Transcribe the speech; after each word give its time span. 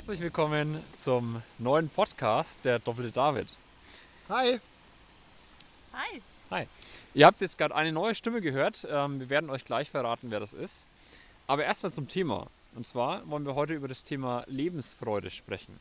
Herzlich 0.00 0.20
willkommen 0.20 0.82
zum 0.96 1.42
neuen 1.58 1.90
Podcast 1.90 2.58
der 2.64 2.78
Doppelte 2.78 3.12
David. 3.12 3.46
Hi. 4.30 4.58
Hi. 5.92 6.22
Hi. 6.50 6.66
Ihr 7.12 7.26
habt 7.26 7.42
jetzt 7.42 7.58
gerade 7.58 7.74
eine 7.74 7.92
neue 7.92 8.14
Stimme 8.14 8.40
gehört. 8.40 8.88
Ähm, 8.90 9.20
wir 9.20 9.28
werden 9.28 9.50
euch 9.50 9.62
gleich 9.66 9.90
verraten, 9.90 10.30
wer 10.30 10.40
das 10.40 10.54
ist. 10.54 10.86
Aber 11.46 11.66
erstmal 11.66 11.92
zum 11.92 12.08
Thema. 12.08 12.46
Und 12.74 12.86
zwar 12.86 13.28
wollen 13.28 13.44
wir 13.44 13.54
heute 13.54 13.74
über 13.74 13.88
das 13.88 14.02
Thema 14.02 14.44
Lebensfreude 14.46 15.30
sprechen. 15.30 15.78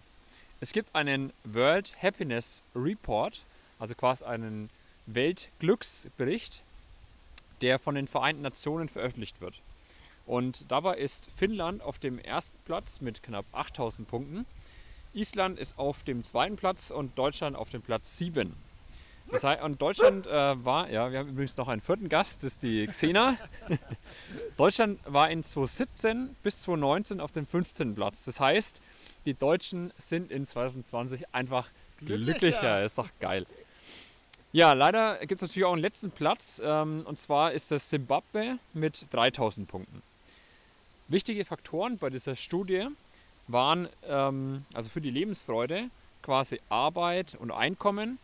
Es 0.60 0.74
gibt 0.74 0.94
einen 0.94 1.32
World 1.46 1.94
Happiness 2.04 2.62
Report, 2.76 3.42
also 3.80 3.96
quasi 3.96 4.26
einen 4.26 4.70
Weltglücksbericht, 5.06 6.62
der 7.62 7.80
von 7.80 7.96
den 7.96 8.10
Vereinten 8.10 8.42
Nationen 8.42 8.90
veröffentlicht 8.90 9.40
wird. 9.40 9.62
Und 10.30 10.70
dabei 10.72 10.98
ist 10.98 11.28
Finnland 11.36 11.82
auf 11.82 11.98
dem 11.98 12.20
ersten 12.20 12.56
Platz 12.64 13.02
mit 13.02 13.24
knapp 13.24 13.46
8000 13.52 14.08
Punkten. 14.08 14.46
Island 15.12 15.58
ist 15.58 15.80
auf 15.80 16.04
dem 16.04 16.24
zweiten 16.24 16.56
Platz 16.56 16.92
und 16.92 17.18
Deutschland 17.18 17.56
auf 17.56 17.72
dem 17.72 17.82
Platz 17.82 18.16
7. 18.20 18.54
Das 19.32 19.44
heißt, 19.44 19.64
und 19.64 19.82
Deutschland 19.82 20.28
äh, 20.28 20.64
war, 20.64 20.88
ja, 20.92 21.12
wir 21.12 21.18
haben 21.18 21.30
übrigens 21.30 21.58
noch 21.58 21.68
einen 21.68 21.82
vierten 21.82 22.10
Gast, 22.10 22.44
das 22.44 22.54
ist 22.54 22.64
die 22.64 22.86
Xena. 22.86 23.38
Deutschland 24.58 25.00
war 25.06 25.32
in 25.32 25.44
2017 25.44 26.36
bis 26.44 26.62
2019 26.62 27.22
auf 27.22 27.32
dem 27.32 27.48
fünften 27.48 27.96
Platz. 27.96 28.26
Das 28.26 28.40
heißt, 28.40 28.84
die 29.26 29.34
Deutschen 29.34 29.92
sind 29.98 30.32
in 30.32 30.46
2020 30.46 31.34
einfach 31.34 31.72
glücklicher. 31.98 32.40
Glücklicher. 32.40 32.86
Ist 32.86 33.00
doch 33.00 33.10
geil. 33.20 33.48
Ja, 34.52 34.74
leider 34.74 35.26
gibt 35.26 35.42
es 35.42 35.50
natürlich 35.50 35.66
auch 35.66 35.74
einen 35.74 35.82
letzten 35.82 36.12
Platz. 36.12 36.62
Ähm, 36.64 37.02
und 37.06 37.18
zwar 37.18 37.52
ist 37.52 37.72
das 37.72 37.90
Simbabwe 37.90 38.60
mit 38.76 39.08
3000 39.10 39.68
Punkten. 39.68 40.04
Wichtige 41.10 41.44
Faktoren 41.44 41.98
bei 41.98 42.12
dieser 42.12 42.36
Studie 42.36 42.86
waren 43.48 43.90
ähm, 44.08 44.64
also 44.76 44.92
für 44.92 45.02
die 45.02 45.10
Lebensfreude 45.10 45.90
quasi 46.22 46.62
Arbeit 46.70 47.34
und 47.34 47.50
Einkommen, 47.50 48.20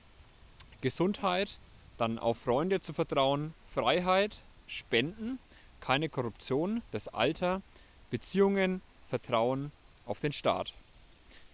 Gesundheit, 0.81 1.58
dann 1.97 2.19
auf 2.19 2.38
Freunde 2.38 2.81
zu 2.81 2.94
vertrauen, 2.94 3.55
Freiheit, 3.73 4.44
Spenden, 4.67 5.39
keine 5.80 6.09
Korruption, 6.09 6.83
das 6.92 7.08
Alter, 7.08 7.64
Beziehungen, 8.11 8.83
Vertrauen 9.08 9.72
auf 10.05 10.20
den 10.20 10.31
Staat. 10.31 10.75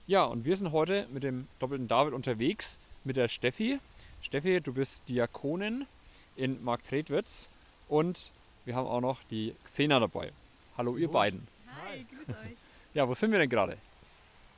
Ja, 0.08 0.26
und 0.26 0.44
wir 0.44 0.58
sind 0.58 0.74
heute 0.74 1.08
mit 1.14 1.24
dem 1.24 1.48
doppelten 1.60 1.88
David 1.88 2.14
unterwegs 2.14 2.78
mit 3.06 3.16
der 3.16 3.30
Steffi. 3.30 3.80
Steffi, 4.22 4.60
du 4.60 4.74
bist 4.74 5.04
Diakonin 5.08 5.88
in 6.36 6.62
Marktredwitz 6.62 7.48
und 7.88 8.34
wir 8.66 8.76
haben 8.76 8.88
auch 8.88 9.00
noch 9.00 9.20
die 9.30 9.56
Xena 9.64 9.98
dabei. 10.02 10.34
Hallo 10.82 10.98
ihr 10.98 11.10
beiden. 11.12 11.48
Hi, 11.86 12.04
grüß 12.10 12.36
euch. 12.44 12.58
Ja, 12.96 13.08
wo 13.08 13.14
sind 13.14 13.32
wir 13.32 13.38
denn 13.38 13.52
gerade? 13.52 13.78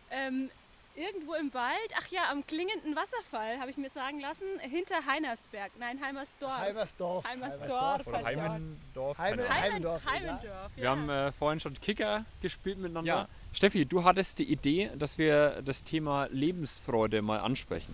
Ähm, 0.09 0.49
irgendwo 0.95 1.33
im 1.33 1.53
Wald, 1.53 1.89
ach 1.97 2.07
ja, 2.11 2.31
am 2.31 2.47
klingenden 2.47 2.95
Wasserfall, 2.95 3.59
habe 3.59 3.69
ich 3.71 3.75
mir 3.75 3.89
sagen 3.89 4.21
lassen, 4.21 4.45
hinter 4.61 5.05
Heinersberg. 5.05 5.73
Nein, 5.79 5.99
Heimersdorf. 6.01 6.57
Heimersdorf. 6.61 7.25
Heimersdorf. 7.27 8.07
Oder 8.07 8.23
Heimendorf? 8.23 9.17
Heime- 9.17 9.35
keine 9.43 9.49
Ahnung. 9.49 9.49
Heimen, 9.49 9.63
Heimendorf. 9.73 10.05
Heimendorf, 10.05 10.43
ja. 10.45 10.81
Wir 10.81 10.89
haben 10.91 11.09
äh, 11.09 11.31
vorhin 11.33 11.59
schon 11.59 11.73
Kicker 11.81 12.23
gespielt 12.41 12.77
miteinander. 12.77 13.13
Ja. 13.13 13.27
Steffi, 13.51 13.85
du 13.85 14.05
hattest 14.05 14.39
die 14.39 14.49
Idee, 14.49 14.91
dass 14.95 15.17
wir 15.17 15.61
das 15.61 15.83
Thema 15.83 16.29
Lebensfreude 16.31 17.21
mal 17.21 17.41
ansprechen. 17.41 17.93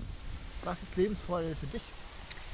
Was 0.66 0.80
ist 0.84 0.96
Lebensfreude 0.98 1.56
für 1.56 1.66
dich? 1.66 1.82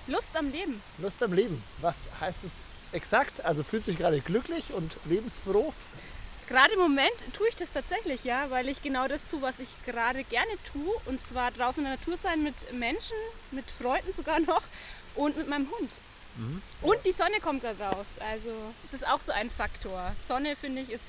Lust 0.07 0.29
am 0.37 0.49
Leben. 0.53 0.81
Lust 0.99 1.21
am 1.21 1.33
Leben. 1.33 1.61
Was 1.81 2.07
heißt 2.21 2.45
es 2.45 2.51
exakt? 2.95 3.43
Also 3.45 3.63
fühlst 3.63 3.87
du 3.87 3.91
dich 3.91 3.99
gerade 3.99 4.21
glücklich 4.21 4.65
und 4.73 4.97
lebensfroh? 5.05 5.73
Gerade 6.47 6.73
im 6.73 6.79
Moment 6.79 7.13
tue 7.33 7.47
ich 7.49 7.55
das 7.55 7.71
tatsächlich, 7.71 8.23
ja, 8.23 8.49
weil 8.51 8.69
ich 8.69 8.81
genau 8.81 9.07
das 9.07 9.25
tue, 9.25 9.41
was 9.41 9.59
ich 9.59 9.69
gerade 9.85 10.23
gerne 10.23 10.51
tue. 10.71 10.93
Und 11.05 11.21
zwar 11.21 11.51
draußen 11.51 11.83
in 11.83 11.89
der 11.89 11.97
Natur 11.97 12.17
sein 12.17 12.43
mit 12.43 12.71
Menschen, 12.73 13.17
mit 13.51 13.65
Freunden 13.71 14.13
sogar 14.13 14.39
noch 14.39 14.63
und 15.15 15.37
mit 15.37 15.47
meinem 15.47 15.69
Hund. 15.71 15.91
Und 16.81 17.05
die 17.05 17.13
Sonne 17.13 17.39
kommt 17.41 17.61
gerade 17.61 17.81
raus. 17.81 18.19
Also 18.19 18.49
es 18.85 18.93
ist 18.93 19.07
auch 19.07 19.21
so 19.21 19.31
ein 19.31 19.49
Faktor. 19.49 20.13
Sonne, 20.27 20.55
finde 20.55 20.81
ich, 20.81 20.91
ist 20.91 21.03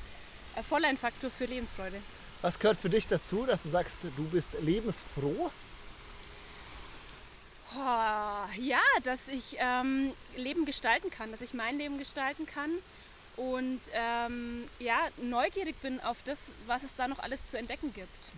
äh, 0.54 0.62
voll 0.62 0.84
ein 0.84 0.96
Faktor 0.96 1.30
für 1.30 1.46
Lebensfreude. 1.46 2.00
Was 2.42 2.58
gehört 2.58 2.78
für 2.78 2.90
dich 2.90 3.08
dazu, 3.08 3.44
dass 3.44 3.62
du 3.62 3.70
sagst, 3.70 3.96
du 4.16 4.24
bist 4.28 4.50
lebensfroh? 4.60 5.50
Boah, 7.74 8.35
ja, 8.58 8.80
dass 9.04 9.28
ich 9.28 9.56
ähm, 9.58 10.12
Leben 10.36 10.64
gestalten 10.64 11.10
kann, 11.10 11.32
dass 11.32 11.40
ich 11.40 11.54
mein 11.54 11.78
Leben 11.78 11.98
gestalten 11.98 12.46
kann 12.46 12.70
und 13.36 13.80
ähm, 13.92 14.68
ja, 14.78 14.98
neugierig 15.18 15.80
bin 15.82 16.00
auf 16.00 16.16
das, 16.24 16.50
was 16.66 16.82
es 16.82 16.90
da 16.96 17.06
noch 17.08 17.18
alles 17.18 17.40
zu 17.48 17.58
entdecken 17.58 17.92
gibt. 17.92 18.32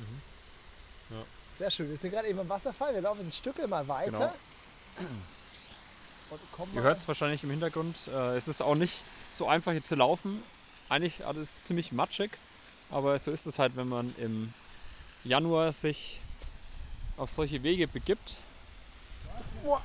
Sehr 1.58 1.70
schön. 1.72 1.90
Wir 1.90 1.96
sind 1.96 2.12
gerade 2.12 2.28
eben 2.28 2.38
am 2.38 2.48
Wasserfall. 2.48 2.94
Wir 2.94 3.00
laufen 3.00 3.26
ein 3.26 3.32
Stück 3.32 3.66
mal 3.68 3.86
weiter. 3.88 4.32
Genau. 4.96 5.10
Und 6.30 6.74
Ihr 6.74 6.82
hört 6.82 6.98
es 6.98 7.08
wahrscheinlich 7.08 7.42
im 7.42 7.50
Hintergrund. 7.50 7.96
Äh, 8.06 8.36
es 8.36 8.46
ist 8.46 8.62
auch 8.62 8.76
nicht 8.76 8.94
so 9.34 9.48
einfach 9.48 9.72
hier 9.72 9.82
zu 9.82 9.96
laufen. 9.96 10.42
Eigentlich 10.88 11.26
alles 11.26 11.64
ziemlich 11.64 11.90
matschig. 11.90 12.30
Aber 12.90 13.18
so 13.18 13.32
ist 13.32 13.46
es 13.46 13.58
halt, 13.58 13.76
wenn 13.76 13.88
man 13.88 14.14
im 14.18 14.54
Januar 15.24 15.72
sich 15.72 16.20
auf 17.16 17.30
solche 17.30 17.62
Wege 17.64 17.88
begibt. 17.88 18.36
Boah. 19.64 19.82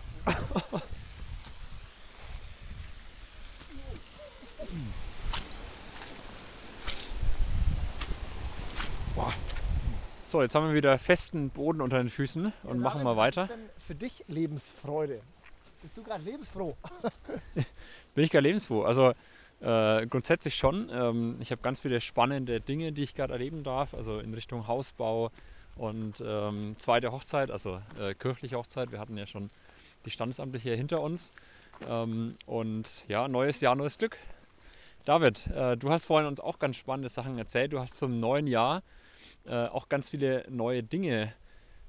So, 10.34 10.42
jetzt 10.42 10.56
haben 10.56 10.68
wir 10.68 10.74
wieder 10.74 10.98
festen 10.98 11.52
Boden 11.52 11.80
unter 11.80 11.98
den 11.98 12.10
Füßen 12.10 12.52
und 12.64 12.78
Ja, 12.78 12.82
machen 12.82 13.04
mal 13.04 13.16
weiter. 13.16 13.44
Was 13.44 13.50
ist 13.52 13.56
denn 13.56 13.70
für 13.86 13.94
dich 13.94 14.26
Lebensfreude? 14.28 15.22
Bist 15.84 15.96
du 15.96 16.02
gerade 16.02 16.24
lebensfroh? 16.24 16.76
Bin 18.16 18.24
ich 18.24 18.32
gar 18.32 18.42
lebensfroh. 18.42 18.82
Also 18.82 19.14
äh, 19.62 20.08
grundsätzlich 20.08 20.56
schon. 20.56 20.90
Ähm, 20.92 21.36
ich 21.40 21.52
habe 21.52 21.62
ganz 21.62 21.82
viele 21.82 22.02
spannende 22.02 22.60
Dinge, 22.62 22.92
die 22.94 23.04
ich 23.04 23.14
gerade 23.14 23.34
erleben 23.34 23.64
darf. 23.64 23.94
Also 23.94 24.18
in 24.18 24.34
Richtung 24.34 24.66
Hausbau 24.66 25.30
und 25.76 26.16
ähm, 26.26 26.76
zweite 26.80 27.12
Hochzeit, 27.12 27.52
also 27.52 27.80
äh, 28.02 28.16
kirchliche 28.16 28.56
Hochzeit. 28.58 28.92
Wir 28.92 29.00
hatten 29.00 29.16
ja 29.16 29.28
schon 29.28 29.52
die 30.06 30.12
standesamtliche 30.12 30.74
hinter 30.76 31.02
uns. 31.02 31.34
Ähm, 31.88 32.36
und 32.46 33.08
ja, 33.08 33.28
neues 33.28 33.62
Jahr, 33.62 33.76
neues 33.76 33.98
Glück. 33.98 34.18
David, 35.06 35.48
äh, 35.48 35.76
du 35.76 35.90
hast 35.90 36.06
vorhin 36.06 36.28
uns 36.28 36.40
auch 36.40 36.60
ganz 36.60 36.78
spannende 36.78 37.10
Sachen 37.10 37.38
erzählt. 37.38 37.74
Du 37.74 37.80
hast 37.80 37.98
zum 37.98 38.20
neuen 38.20 38.48
Jahr 38.48 38.84
äh, 39.46 39.66
auch 39.68 39.90
ganz 39.90 40.10
viele 40.10 40.46
neue 40.50 40.84
Dinge 40.84 41.34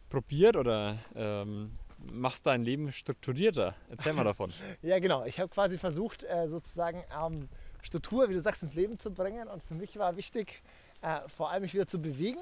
probiert 0.08 0.56
oder 0.56 0.98
ähm, 1.14 1.78
machst 2.12 2.46
dein 2.46 2.64
Leben 2.64 2.92
strukturierter. 2.92 3.74
Erzähl 3.90 4.12
mal 4.12 4.24
davon. 4.24 4.52
Ja, 4.82 4.98
genau. 4.98 5.24
Ich 5.24 5.38
habe 5.38 5.48
quasi 5.48 5.78
versucht, 5.78 6.24
äh, 6.24 6.48
sozusagen 6.48 7.04
ähm, 7.16 7.48
Struktur, 7.82 8.28
wie 8.28 8.34
du 8.34 8.40
sagst, 8.40 8.62
ins 8.62 8.74
Leben 8.74 8.98
zu 8.98 9.10
bringen. 9.10 9.48
Und 9.48 9.62
für 9.62 9.74
mich 9.74 9.96
war 9.96 10.16
wichtig, 10.16 10.60
äh, 11.02 11.20
vor 11.28 11.50
allem 11.50 11.62
mich 11.62 11.74
wieder 11.74 11.86
zu 11.86 12.00
bewegen. 12.00 12.40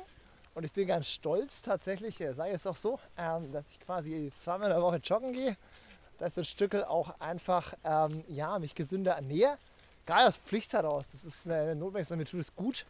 Und 0.54 0.64
ich 0.64 0.72
bin 0.72 0.86
ganz 0.86 1.06
stolz 1.06 1.62
tatsächlich, 1.62 2.20
äh, 2.20 2.34
sei 2.34 2.50
es 2.50 2.66
auch 2.66 2.76
so, 2.76 2.98
ähm, 3.16 3.52
dass 3.52 3.64
ich 3.70 3.80
quasi 3.80 4.30
zweimal 4.38 4.70
in 4.70 4.76
der 4.76 4.82
Woche 4.82 4.96
joggen 4.96 5.32
gehe. 5.32 5.56
Dass 6.18 6.36
ein 6.36 6.44
Stückel 6.44 6.84
auch 6.84 7.18
einfach 7.20 7.74
ähm, 7.84 8.22
ja, 8.28 8.58
mich 8.58 8.74
gesünder 8.74 9.12
ernähre. 9.12 9.56
Gerade 10.06 10.28
aus 10.28 10.36
Pflicht 10.36 10.72
heraus. 10.72 11.06
Das 11.12 11.24
ist 11.24 11.46
eine 11.46 11.74
notwendige 11.74 12.16
mir 12.16 12.24
tut 12.24 12.40
es 12.40 12.54
gut, 12.54 12.84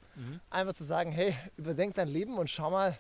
einfach 0.50 0.74
zu 0.74 0.84
sagen, 0.84 1.12
hey, 1.12 1.34
überdenk 1.56 1.94
dein 1.94 2.08
Leben 2.08 2.38
und 2.38 2.48
schau 2.48 2.70
mal, 2.70 2.98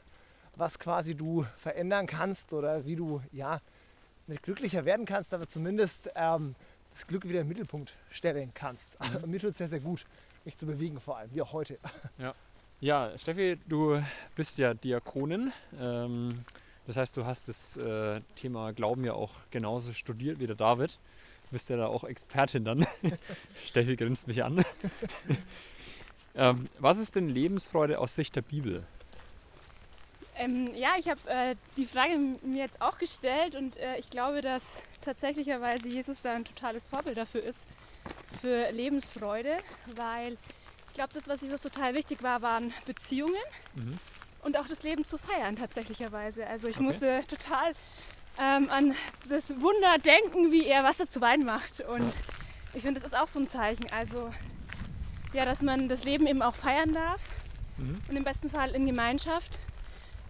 was 0.54 0.78
quasi 0.78 1.14
du 1.14 1.46
verändern 1.56 2.06
kannst 2.06 2.52
oder 2.52 2.84
wie 2.84 2.94
du 2.94 3.22
ja 3.32 3.60
nicht 4.26 4.42
glücklicher 4.42 4.84
werden 4.84 5.06
kannst, 5.06 5.32
aber 5.32 5.48
zumindest 5.48 6.10
ähm, 6.14 6.54
das 6.90 7.06
Glück 7.06 7.26
wieder 7.26 7.40
im 7.40 7.48
Mittelpunkt 7.48 7.94
stellen 8.10 8.52
kannst. 8.54 8.98
Und 9.00 9.26
mir 9.26 9.40
tut 9.40 9.52
es 9.52 9.58
sehr, 9.58 9.68
sehr 9.68 9.80
gut, 9.80 10.04
mich 10.44 10.58
zu 10.58 10.66
bewegen, 10.66 11.00
vor 11.00 11.16
allem, 11.16 11.32
wie 11.32 11.40
auch 11.40 11.52
heute. 11.52 11.78
Ja, 12.18 12.34
Steffi, 13.16 13.58
du 13.68 14.02
bist 14.34 14.58
ja 14.58 14.74
Diakonin. 14.74 15.52
Ähm, 15.80 16.44
das 16.84 16.96
heißt, 16.96 17.16
du 17.16 17.24
hast 17.24 17.46
das 17.46 17.76
äh, 17.76 18.20
Thema 18.34 18.72
Glauben 18.72 19.04
ja 19.04 19.12
auch 19.12 19.30
genauso 19.52 19.92
studiert 19.92 20.40
wie 20.40 20.48
der 20.48 20.56
David. 20.56 20.98
Du 21.44 21.52
bist 21.52 21.70
ja 21.70 21.76
da 21.76 21.86
auch 21.86 22.02
Expertin 22.02 22.64
dann. 22.64 22.84
Steffi 23.64 23.94
grinst 23.94 24.26
mich 24.26 24.42
an. 24.42 24.64
ähm, 26.34 26.68
was 26.80 26.98
ist 26.98 27.14
denn 27.14 27.28
Lebensfreude 27.28 28.00
aus 28.00 28.16
Sicht 28.16 28.34
der 28.34 28.42
Bibel? 28.42 28.82
Ähm, 30.34 30.68
ja, 30.74 30.94
ich 30.98 31.08
habe 31.08 31.20
äh, 31.28 31.54
die 31.76 31.84
Frage 31.84 32.18
mir 32.42 32.64
jetzt 32.64 32.82
auch 32.82 32.98
gestellt 32.98 33.54
und 33.54 33.76
äh, 33.76 33.96
ich 33.98 34.10
glaube, 34.10 34.40
dass 34.40 34.82
tatsächlicherweise 35.02 35.86
Jesus 35.86 36.20
da 36.20 36.34
ein 36.34 36.44
totales 36.44 36.88
Vorbild 36.88 37.16
dafür 37.16 37.44
ist, 37.44 37.64
für 38.40 38.72
Lebensfreude, 38.72 39.58
weil 39.94 40.36
ich 40.92 40.94
glaube, 40.94 41.14
das, 41.14 41.26
was 41.26 41.40
Jesus 41.40 41.62
total 41.62 41.94
wichtig 41.94 42.22
war, 42.22 42.42
waren 42.42 42.72
Beziehungen 42.84 43.34
Mhm. 43.74 43.98
und 44.42 44.58
auch 44.58 44.66
das 44.68 44.82
Leben 44.82 45.06
zu 45.06 45.16
feiern 45.16 45.56
tatsächlicherweise. 45.56 46.46
Also 46.46 46.68
ich 46.68 46.76
Okay. 46.76 46.84
musste 46.84 47.22
total 47.28 47.72
ähm, 48.38 48.68
an 48.70 48.94
das 49.28 49.50
Wunder 49.60 49.96
denken, 50.04 50.52
wie 50.52 50.66
er 50.66 50.82
Wasser 50.84 51.08
zu 51.08 51.20
Wein 51.22 51.44
macht 51.44 51.80
und 51.80 52.12
ich 52.74 52.82
finde, 52.82 53.00
das 53.00 53.10
ist 53.12 53.18
auch 53.18 53.28
so 53.28 53.38
ein 53.40 53.48
Zeichen. 53.48 53.90
Also 53.90 54.32
ja, 55.32 55.44
dass 55.46 55.62
man 55.62 55.88
das 55.88 56.04
Leben 56.04 56.26
eben 56.26 56.42
auch 56.42 56.54
feiern 56.54 56.92
darf 56.92 57.20
Mhm. 57.78 58.00
und 58.08 58.16
im 58.16 58.24
besten 58.24 58.50
Fall 58.50 58.74
in 58.74 58.84
Gemeinschaft 58.86 59.58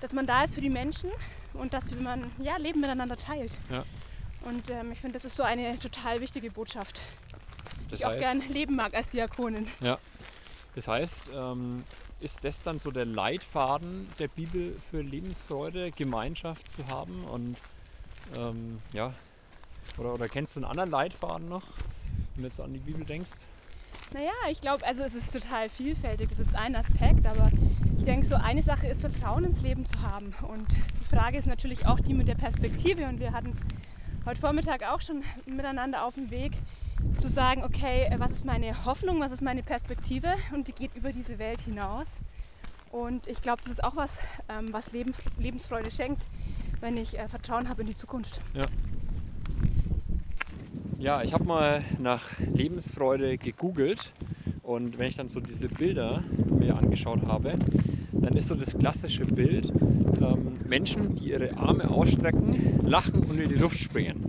dass 0.01 0.13
man 0.13 0.27
da 0.27 0.43
ist 0.43 0.57
für 0.57 0.61
die 0.61 0.69
Menschen 0.69 1.11
und 1.55 1.75
dass 1.75 1.95
man 1.95 2.29
ja, 2.39 2.57
Leben 2.57 2.81
miteinander 2.81 3.17
teilt. 3.17 3.57
Ja. 3.71 3.85
Und 4.45 4.69
ähm, 4.69 4.91
ich 4.91 4.99
finde, 5.01 5.13
das 5.13 5.25
ist 5.25 5.37
so 5.37 5.45
eine 5.45 5.79
total 5.79 6.21
wichtige 6.21 6.51
Botschaft, 6.51 7.01
die 7.87 7.91
Das 7.91 8.01
ich 8.01 8.07
auch 8.07 8.19
gern 8.19 8.41
leben 8.49 8.75
mag 8.75 8.95
als 8.95 9.11
Diakonin. 9.11 9.69
Ja. 9.79 9.99
Das 10.75 10.89
heißt, 10.89 11.31
ähm, 11.35 11.85
ist 12.21 12.45
das 12.45 12.63
dann 12.63 12.79
so 12.79 12.91
der 12.91 13.05
Leitfaden 13.05 14.09
der 14.19 14.29
Bibel 14.29 14.77
für 14.91 15.03
Lebensfreude, 15.03 15.91
Gemeinschaft 15.93 16.73
zu 16.73 16.87
haben 16.87 17.25
und 17.25 17.57
ähm, 18.37 18.81
ja, 18.93 19.13
oder, 19.99 20.15
oder 20.15 20.29
kennst 20.29 20.57
du 20.57 20.61
einen 20.61 20.71
anderen 20.71 20.91
Leitfaden 20.91 21.49
noch, 21.49 21.65
wenn 22.35 22.45
du 22.45 22.49
jetzt 22.49 22.61
an 22.61 22.73
die 22.73 22.79
Bibel 22.79 23.05
denkst? 23.05 23.47
Naja, 24.15 24.33
ich 24.51 24.61
glaube, 24.61 24.87
also 24.87 25.05
es 25.05 25.15
ist 25.15 25.33
total 25.33 25.69
vielfältig, 25.69 26.29
das 26.29 26.39
ist 26.39 26.55
ein 26.55 26.77
Aspekt, 26.77 27.27
aber 27.27 27.51
ich 28.03 28.05
denke, 28.05 28.27
so 28.27 28.35
eine 28.35 28.63
Sache 28.63 28.89
ist, 28.89 29.01
Vertrauen 29.01 29.45
ins 29.45 29.61
Leben 29.63 29.87
zu 29.87 30.03
haben. 30.03 30.35
Und 30.43 30.67
die 30.73 31.05
Frage 31.05 31.39
ist 31.39 31.47
natürlich 31.47 31.87
auch 31.87 32.01
die 32.01 32.15
mit 32.15 32.29
der 32.29 32.35
Perspektive. 32.35 33.07
Und 33.07 33.21
wir 33.21 33.33
hatten 33.33 33.53
es 33.53 34.27
heute 34.27 34.41
Vormittag 34.41 34.83
auch 34.83 35.01
schon 35.01 35.23
miteinander 35.47 36.05
auf 36.05 36.15
dem 36.15 36.31
Weg, 36.31 36.53
zu 37.21 37.29
sagen, 37.29 37.63
okay, 37.65 38.05
äh, 38.11 38.19
was 38.19 38.33
ist 38.33 38.45
meine 38.45 38.85
Hoffnung, 38.85 39.21
was 39.21 39.33
ist 39.33 39.43
meine 39.43 39.63
Perspektive? 39.63 40.35
Und 40.53 40.69
die 40.69 40.73
geht 40.73 40.95
über 40.95 41.13
diese 41.13 41.39
Welt 41.39 41.61
hinaus. 41.61 42.19
Und 42.91 43.27
ich 43.27 43.41
glaube, 43.41 43.63
das 43.63 43.73
ist 43.73 43.83
auch 43.83 43.97
was, 43.97 44.21
ähm, 44.49 44.73
was 44.73 44.93
Leben, 44.93 45.15
Lebensfreude 45.39 45.91
schenkt, 45.91 46.23
wenn 46.81 46.97
ich 46.97 47.19
äh, 47.19 47.29
Vertrauen 47.29 47.69
habe 47.69 47.83
in 47.83 47.89
die 47.89 47.97
Zukunft. 47.97 48.41
Ja, 50.99 51.23
ich 51.23 51.33
habe 51.33 51.45
mal 51.45 51.83
nach 51.99 52.39
Lebensfreude 52.39 53.39
gegoogelt 53.39 54.13
und 54.63 54.99
wenn 54.99 55.09
ich 55.09 55.17
dann 55.17 55.29
so 55.29 55.41
diese 55.41 55.69
Bilder 55.69 56.23
mir 56.47 56.77
angeschaut 56.77 57.23
habe, 57.27 57.55
dann 58.13 58.37
ist 58.37 58.49
so 58.49 58.55
das 58.55 58.79
klassische 58.79 59.25
Bild 59.25 59.73
ähm, 60.21 60.59
Menschen, 60.69 61.17
die 61.17 61.31
ihre 61.31 61.57
Arme 61.57 61.91
ausstrecken, 61.91 62.87
lachen 62.87 63.25
und 63.25 63.41
in 63.41 63.49
die 63.49 63.57
Luft 63.57 63.79
springen. 63.79 64.25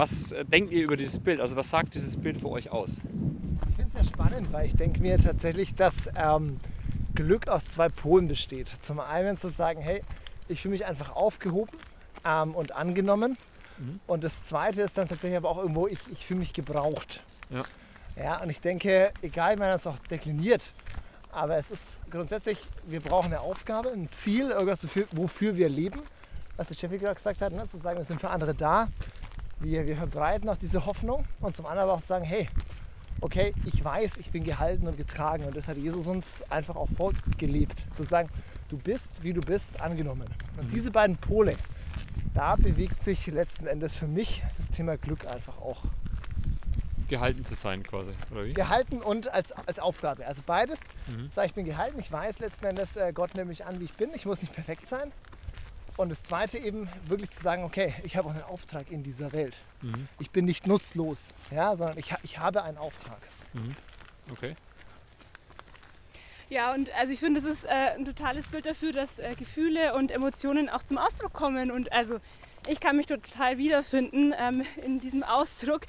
Was 0.00 0.32
äh, 0.32 0.46
denkt 0.46 0.72
ihr 0.72 0.82
über 0.84 0.96
dieses 0.96 1.18
Bild? 1.18 1.42
Also 1.42 1.56
was 1.56 1.68
sagt 1.68 1.94
dieses 1.94 2.16
Bild 2.16 2.40
für 2.40 2.48
euch 2.48 2.70
aus? 2.70 3.02
Ich 3.68 3.76
finde 3.76 3.88
es 3.88 3.92
sehr 3.92 4.04
spannend, 4.04 4.50
weil 4.50 4.64
ich 4.64 4.74
denke 4.74 4.98
mir 4.98 5.18
tatsächlich, 5.18 5.74
dass 5.74 6.08
ähm, 6.16 6.58
Glück 7.14 7.48
aus 7.48 7.68
zwei 7.68 7.90
Polen 7.90 8.26
besteht. 8.26 8.68
Zum 8.80 8.98
einen 8.98 9.36
zu 9.36 9.50
sagen, 9.50 9.82
hey, 9.82 10.02
ich 10.48 10.62
fühle 10.62 10.72
mich 10.72 10.86
einfach 10.86 11.14
aufgehoben 11.14 11.76
ähm, 12.24 12.54
und 12.54 12.72
angenommen. 12.72 13.36
Mhm. 13.76 14.00
Und 14.06 14.24
das 14.24 14.44
zweite 14.44 14.80
ist 14.80 14.96
dann 14.96 15.06
tatsächlich 15.06 15.36
aber 15.36 15.50
auch 15.50 15.58
irgendwo, 15.58 15.86
ich, 15.86 15.98
ich 16.10 16.24
fühle 16.24 16.40
mich 16.40 16.54
gebraucht. 16.54 17.22
Ja. 17.50 17.64
Ja, 18.16 18.42
und 18.42 18.48
ich 18.48 18.62
denke, 18.62 19.12
egal 19.20 19.56
wie 19.56 19.58
man 19.58 19.68
das 19.68 19.86
auch 19.86 19.98
dekliniert, 20.10 20.72
aber 21.30 21.58
es 21.58 21.70
ist 21.70 22.00
grundsätzlich, 22.10 22.58
wir 22.86 23.00
brauchen 23.00 23.26
eine 23.26 23.40
Aufgabe, 23.40 23.90
ein 23.90 24.08
Ziel, 24.08 24.48
irgendwas, 24.48 24.82
wofür, 24.82 25.06
wofür 25.12 25.58
wir 25.58 25.68
leben. 25.68 26.00
Was 26.56 26.68
der 26.68 26.74
Steffi 26.74 26.96
gerade 26.96 27.16
gesagt 27.16 27.42
hat, 27.42 27.52
ne? 27.52 27.68
zu 27.70 27.76
sagen, 27.76 27.98
wir 27.98 28.04
sind 28.06 28.18
für 28.18 28.30
andere 28.30 28.54
da. 28.54 28.88
Wir, 29.60 29.86
wir 29.86 29.96
verbreiten 29.96 30.48
auch 30.48 30.56
diese 30.56 30.86
Hoffnung 30.86 31.24
und 31.40 31.54
zum 31.54 31.66
anderen 31.66 31.88
aber 31.88 31.98
auch 31.98 32.02
sagen, 32.02 32.24
hey, 32.24 32.48
okay, 33.20 33.52
ich 33.66 33.84
weiß, 33.84 34.16
ich 34.16 34.30
bin 34.30 34.44
gehalten 34.44 34.86
und 34.88 34.96
getragen 34.96 35.44
und 35.44 35.56
das 35.56 35.68
hat 35.68 35.76
Jesus 35.76 36.06
uns 36.06 36.42
einfach 36.50 36.76
auch 36.76 36.88
vorgelebt. 36.96 37.84
Zu 37.94 38.02
sagen, 38.02 38.28
du 38.68 38.78
bist, 38.78 39.22
wie 39.22 39.32
du 39.32 39.40
bist, 39.40 39.80
angenommen. 39.80 40.26
Und 40.58 40.72
diese 40.72 40.90
beiden 40.90 41.16
Pole, 41.16 41.56
da 42.34 42.56
bewegt 42.56 43.02
sich 43.02 43.26
letzten 43.26 43.66
Endes 43.66 43.96
für 43.96 44.06
mich 44.06 44.42
das 44.56 44.68
Thema 44.68 44.96
Glück 44.96 45.26
einfach 45.26 45.58
auch. 45.58 45.82
Gehalten 47.08 47.44
zu 47.44 47.56
sein 47.56 47.82
quasi, 47.82 48.12
oder 48.30 48.46
wie? 48.46 48.54
Gehalten 48.54 49.02
und 49.02 49.32
als, 49.32 49.50
als 49.52 49.80
Aufgabe. 49.80 50.24
Also 50.26 50.42
beides. 50.46 50.78
Mhm. 51.08 51.28
Sag, 51.34 51.46
ich 51.46 51.54
bin 51.54 51.66
gehalten, 51.66 51.98
ich 51.98 52.10
weiß 52.10 52.38
letzten 52.38 52.66
Endes, 52.66 52.94
äh, 52.94 53.12
Gott 53.12 53.34
nimmt 53.34 53.48
mich 53.48 53.66
an, 53.66 53.80
wie 53.80 53.84
ich 53.84 53.94
bin. 53.94 54.10
Ich 54.14 54.26
muss 54.26 54.40
nicht 54.40 54.54
perfekt 54.54 54.88
sein. 54.88 55.10
Und 56.00 56.08
das 56.08 56.22
zweite 56.22 56.56
eben 56.56 56.88
wirklich 57.04 57.28
zu 57.28 57.42
sagen, 57.42 57.62
okay, 57.62 57.92
ich 58.04 58.16
habe 58.16 58.30
auch 58.30 58.32
einen 58.32 58.44
Auftrag 58.44 58.90
in 58.90 59.02
dieser 59.02 59.32
Welt. 59.32 59.54
Mhm. 59.82 60.08
Ich 60.18 60.30
bin 60.30 60.46
nicht 60.46 60.66
nutzlos, 60.66 61.34
ja, 61.50 61.76
sondern 61.76 61.98
ich, 61.98 62.14
ich 62.22 62.38
habe 62.38 62.62
einen 62.62 62.78
Auftrag. 62.78 63.18
Okay. 64.32 64.56
Ja, 66.48 66.72
und 66.72 66.90
also 66.98 67.12
ich 67.12 67.20
finde, 67.20 67.38
das 67.38 67.50
ist 67.50 67.66
äh, 67.66 67.96
ein 67.98 68.06
totales 68.06 68.46
Bild 68.46 68.64
dafür, 68.64 68.92
dass 68.92 69.18
äh, 69.18 69.34
Gefühle 69.38 69.92
und 69.92 70.10
Emotionen 70.10 70.70
auch 70.70 70.82
zum 70.82 70.96
Ausdruck 70.96 71.34
kommen. 71.34 71.70
Und 71.70 71.92
also 71.92 72.18
ich 72.66 72.80
kann 72.80 72.96
mich 72.96 73.04
total 73.04 73.58
wiederfinden 73.58 74.32
ähm, 74.38 74.64
in 74.82 75.00
diesem 75.00 75.22
Ausdruck, 75.22 75.82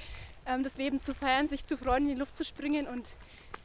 ähm, 0.45 0.63
das 0.63 0.75
Leben 0.75 0.99
zu 0.99 1.15
feiern, 1.15 1.47
sich 1.47 1.65
zu 1.65 1.77
freuen, 1.77 2.03
in 2.03 2.15
die 2.15 2.19
Luft 2.19 2.35
zu 2.35 2.43
springen. 2.43 2.85
Und 2.85 3.11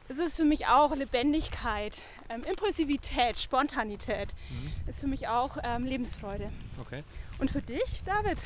es 0.07 0.17
ist 0.17 0.37
für 0.37 0.45
mich 0.45 0.67
auch 0.67 0.95
Lebendigkeit, 0.95 1.91
ähm, 2.29 2.43
Impulsivität, 2.43 3.37
Spontanität. 3.37 4.33
Ist 4.87 5.01
für 5.01 5.07
mich 5.07 5.27
auch 5.27 5.57
ähm, 5.63 5.85
Lebensfreude. 5.85 6.49
Okay. 6.79 7.03
Und 7.39 7.51
für 7.51 7.61
dich, 7.61 8.03
David? 8.05 8.37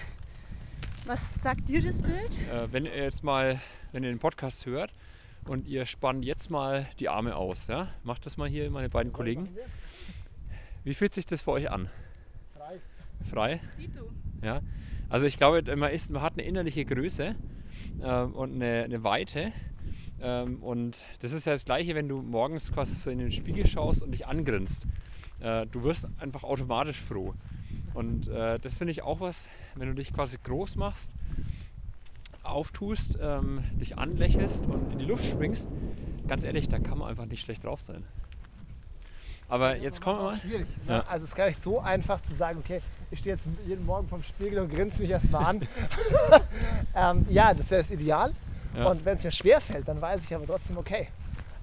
Was 1.05 1.33
sagt 1.35 1.67
dir 1.67 1.81
das 1.81 2.01
Bild? 2.01 2.41
Äh, 2.51 2.71
wenn 2.71 2.85
ihr 2.85 2.95
jetzt 2.95 3.23
mal, 3.23 3.59
wenn 3.91 4.03
ihr 4.03 4.09
den 4.09 4.19
Podcast 4.19 4.65
hört 4.65 4.91
und 5.45 5.67
ihr 5.67 5.85
spannt 5.85 6.23
jetzt 6.23 6.51
mal 6.51 6.87
die 6.99 7.09
Arme 7.09 7.35
aus, 7.35 7.67
ja? 7.67 7.87
Macht 8.03 8.25
das 8.25 8.37
mal 8.37 8.47
hier, 8.47 8.69
meine 8.69 8.89
beiden 8.89 9.11
Kollegen. 9.11 9.49
Wie 10.83 10.93
fühlt 10.93 11.13
sich 11.13 11.25
das 11.25 11.41
für 11.41 11.51
euch 11.51 11.69
an? 11.69 11.89
Frei. 12.55 12.79
Frei? 13.29 13.59
Dito. 13.77 14.09
Ja. 14.43 14.61
Also 15.09 15.25
ich 15.25 15.37
glaube, 15.37 15.75
man, 15.75 15.91
ist, 15.91 16.11
man 16.11 16.21
hat 16.21 16.33
eine 16.33 16.43
innerliche 16.43 16.85
Größe 16.85 17.35
ähm, 18.01 18.33
und 18.33 18.55
eine, 18.55 18.83
eine 18.83 19.03
Weite. 19.03 19.51
Ähm, 20.21 20.61
und 20.61 21.03
das 21.19 21.31
ist 21.31 21.45
ja 21.45 21.53
das 21.53 21.65
Gleiche, 21.65 21.95
wenn 21.95 22.07
du 22.07 22.21
morgens 22.21 22.71
quasi 22.71 22.95
so 22.95 23.09
in 23.09 23.19
den 23.19 23.31
Spiegel 23.31 23.67
schaust 23.67 24.03
und 24.03 24.11
dich 24.11 24.27
angrinst. 24.27 24.85
Äh, 25.39 25.65
du 25.67 25.83
wirst 25.83 26.07
einfach 26.19 26.43
automatisch 26.43 26.99
froh. 26.99 27.33
Und 27.93 28.27
äh, 28.27 28.59
das 28.59 28.77
finde 28.77 28.91
ich 28.91 29.01
auch 29.01 29.19
was, 29.19 29.49
wenn 29.75 29.87
du 29.87 29.95
dich 29.95 30.13
quasi 30.13 30.37
groß 30.41 30.75
machst, 30.75 31.11
auftust, 32.43 33.17
ähm, 33.21 33.63
dich 33.79 33.97
anlächelst 33.97 34.65
und 34.65 34.93
in 34.93 34.99
die 34.99 35.05
Luft 35.05 35.25
springst, 35.25 35.69
ganz 36.27 36.43
ehrlich, 36.43 36.69
da 36.69 36.79
kann 36.79 36.97
man 36.97 37.09
einfach 37.09 37.25
nicht 37.25 37.41
schlecht 37.41 37.63
drauf 37.63 37.81
sein. 37.81 38.05
Aber 39.49 39.75
jetzt 39.75 39.99
kommen 39.99 40.19
wir 40.19 40.23
mal. 40.23 40.37
Schwierig. 40.37 40.67
Ja. 40.87 40.99
Ne? 40.99 41.09
Also 41.09 41.23
es 41.23 41.31
ist 41.31 41.35
gar 41.35 41.47
nicht 41.47 41.61
so 41.61 41.81
einfach 41.81 42.21
zu 42.21 42.33
sagen, 42.33 42.59
okay, 42.59 42.81
ich 43.11 43.19
stehe 43.19 43.35
jetzt 43.35 43.45
jeden 43.67 43.85
Morgen 43.85 44.07
vorm 44.07 44.23
Spiegel 44.23 44.59
und 44.59 44.69
grinse 44.69 45.01
mich 45.01 45.11
erstmal 45.11 45.43
an. 45.43 45.67
ähm, 46.95 47.25
ja, 47.29 47.53
das 47.53 47.69
wäre 47.69 47.81
das 47.81 47.91
Ideal. 47.91 48.33
Ja. 48.75 48.85
Und 48.89 49.03
wenn 49.05 49.17
es 49.17 49.23
mir 49.23 49.31
schwer 49.31 49.59
fällt, 49.61 49.87
dann 49.87 50.01
weiß 50.01 50.21
ich 50.23 50.33
aber 50.35 50.45
trotzdem, 50.45 50.77
okay, 50.77 51.07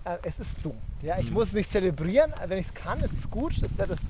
äh, 0.05 0.17
es 0.23 0.39
ist 0.39 0.63
so. 0.63 0.75
Ja, 1.03 1.15
Mhm. 1.17 1.21
ich 1.23 1.31
muss 1.31 1.49
es 1.49 1.55
nicht 1.55 1.71
zelebrieren. 1.73 2.33
Wenn 2.47 2.59
ich 2.59 2.67
es 2.67 2.75
kann, 2.75 3.01
ist 3.01 3.13
es 3.13 3.31
gut. 3.31 3.63
Das 3.63 3.79
wäre 3.79 3.89
das, 3.89 4.01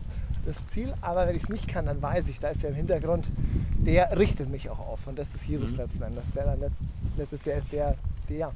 das 0.47 0.57
Ziel. 0.69 0.93
Aber 1.00 1.26
wenn 1.26 1.37
ich 1.37 1.45
es 1.45 1.49
nicht 1.49 1.69
kann, 1.69 1.87
dann 1.87 2.00
weiß 2.02 2.28
ich, 2.28 2.40
da 2.40 2.49
ist 2.49 2.62
ja 2.62 2.69
im 2.71 2.75
Hintergrund, 2.75 3.28
der 3.78 4.19
richtet 4.19 4.49
mich 4.50 4.69
auch 4.69 4.78
auf. 4.81 5.07
Und 5.07 5.19
das 5.19 5.35
ist 5.35 5.47
Jesus 5.47 5.73
Mhm. 5.73 5.78
letzten 5.78 6.02
Endes. 6.02 6.25
Der 6.35 6.45
dann 6.45 6.61
letzt, 6.61 6.81
letztes, 7.17 7.40
der 7.43 7.59
ist 7.59 7.73
der, 7.73 7.95
der. 8.28 8.52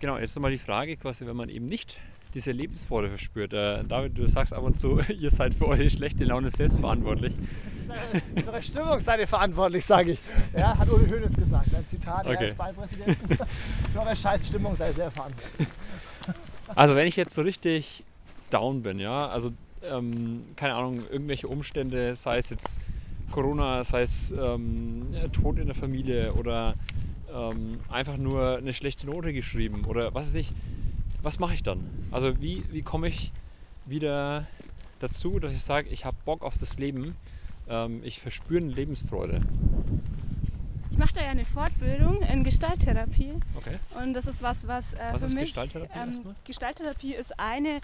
Genau, 0.00 0.18
jetzt 0.18 0.34
nochmal 0.36 0.50
die 0.50 0.58
Frage, 0.58 0.96
quasi, 0.96 1.26
wenn 1.26 1.36
man 1.36 1.48
eben 1.48 1.66
nicht 1.66 1.98
diese 2.34 2.50
Lebensfreude 2.50 3.08
verspürt. 3.10 3.52
Äh, 3.52 3.84
David, 3.84 4.18
du 4.18 4.26
sagst 4.28 4.52
ab 4.52 4.62
und 4.64 4.78
zu, 4.80 4.98
ihr 5.08 5.30
seid 5.30 5.54
für 5.54 5.66
eure 5.68 5.88
schlechte 5.88 6.24
Laune 6.24 6.50
selbst 6.50 6.78
verantwortlich. 6.80 7.32
Für 8.36 8.48
eure 8.48 8.62
Stimmung 8.62 9.00
seid 9.00 9.20
ihr 9.20 9.28
verantwortlich, 9.28 9.84
sage 9.84 10.12
ich. 10.12 10.18
Ja, 10.56 10.76
hat 10.76 10.88
Uli 10.90 11.08
Hoeneß 11.08 11.32
gesagt. 11.34 11.74
Ein 11.74 11.86
Zitat 11.90 12.26
Okay. 12.26 12.36
als 12.46 12.54
Beipräsidenten. 12.54 13.36
Für 13.92 14.00
eure 14.00 14.16
scheiß 14.16 14.46
Stimmung 14.48 14.76
seid 14.76 14.90
ihr 14.90 14.94
sehr 14.94 15.10
verantwortlich. 15.10 15.68
Also 16.74 16.94
wenn 16.94 17.06
ich 17.06 17.16
jetzt 17.16 17.34
so 17.34 17.42
richtig 17.42 18.02
down 18.50 18.82
bin, 18.82 18.98
ja, 18.98 19.28
also 19.28 19.52
ähm, 19.82 20.44
keine 20.56 20.74
Ahnung, 20.74 21.02
irgendwelche 21.10 21.46
Umstände, 21.48 22.16
sei 22.16 22.38
es 22.38 22.50
jetzt 22.50 22.80
Corona, 23.30 23.84
sei 23.84 24.02
es 24.02 24.32
ähm, 24.32 25.06
Tod 25.32 25.58
in 25.58 25.66
der 25.66 25.74
Familie 25.74 26.32
oder 26.34 26.74
ähm, 27.34 27.80
einfach 27.90 28.16
nur 28.16 28.58
eine 28.58 28.72
schlechte 28.72 29.06
Note 29.06 29.32
geschrieben 29.32 29.84
oder 29.84 30.14
was 30.14 30.28
weiß 30.28 30.34
ich, 30.36 30.52
was 31.22 31.38
mache 31.38 31.54
ich 31.54 31.62
dann? 31.62 31.80
Also 32.10 32.40
wie, 32.40 32.64
wie 32.70 32.82
komme 32.82 33.08
ich 33.08 33.32
wieder 33.86 34.46
dazu, 35.00 35.38
dass 35.38 35.52
ich 35.52 35.62
sage, 35.62 35.88
ich 35.90 36.04
habe 36.04 36.16
Bock 36.24 36.42
auf 36.42 36.54
das 36.58 36.78
Leben, 36.78 37.16
ähm, 37.68 38.02
ich 38.04 38.20
verspüre 38.20 38.60
eine 38.62 38.72
Lebensfreude. 38.72 39.40
Ich 40.90 40.98
mache 40.98 41.14
da 41.14 41.22
ja 41.22 41.30
eine 41.30 41.44
Fortbildung 41.44 42.22
in 42.22 42.44
Gestalttherapie. 42.44 43.32
Okay. 43.56 43.78
Und 44.00 44.14
das 44.14 44.26
ist 44.26 44.42
was, 44.42 44.66
was, 44.68 44.92
äh, 44.94 44.98
Was 45.12 45.20
für 45.22 45.26
ist 45.26 45.34
mich. 45.34 45.44
Gestalttherapie 45.46 45.98
erstmal? 45.98 46.34
Gestalttherapie 46.44 47.14
ist 47.14 47.38
eine 47.40 47.80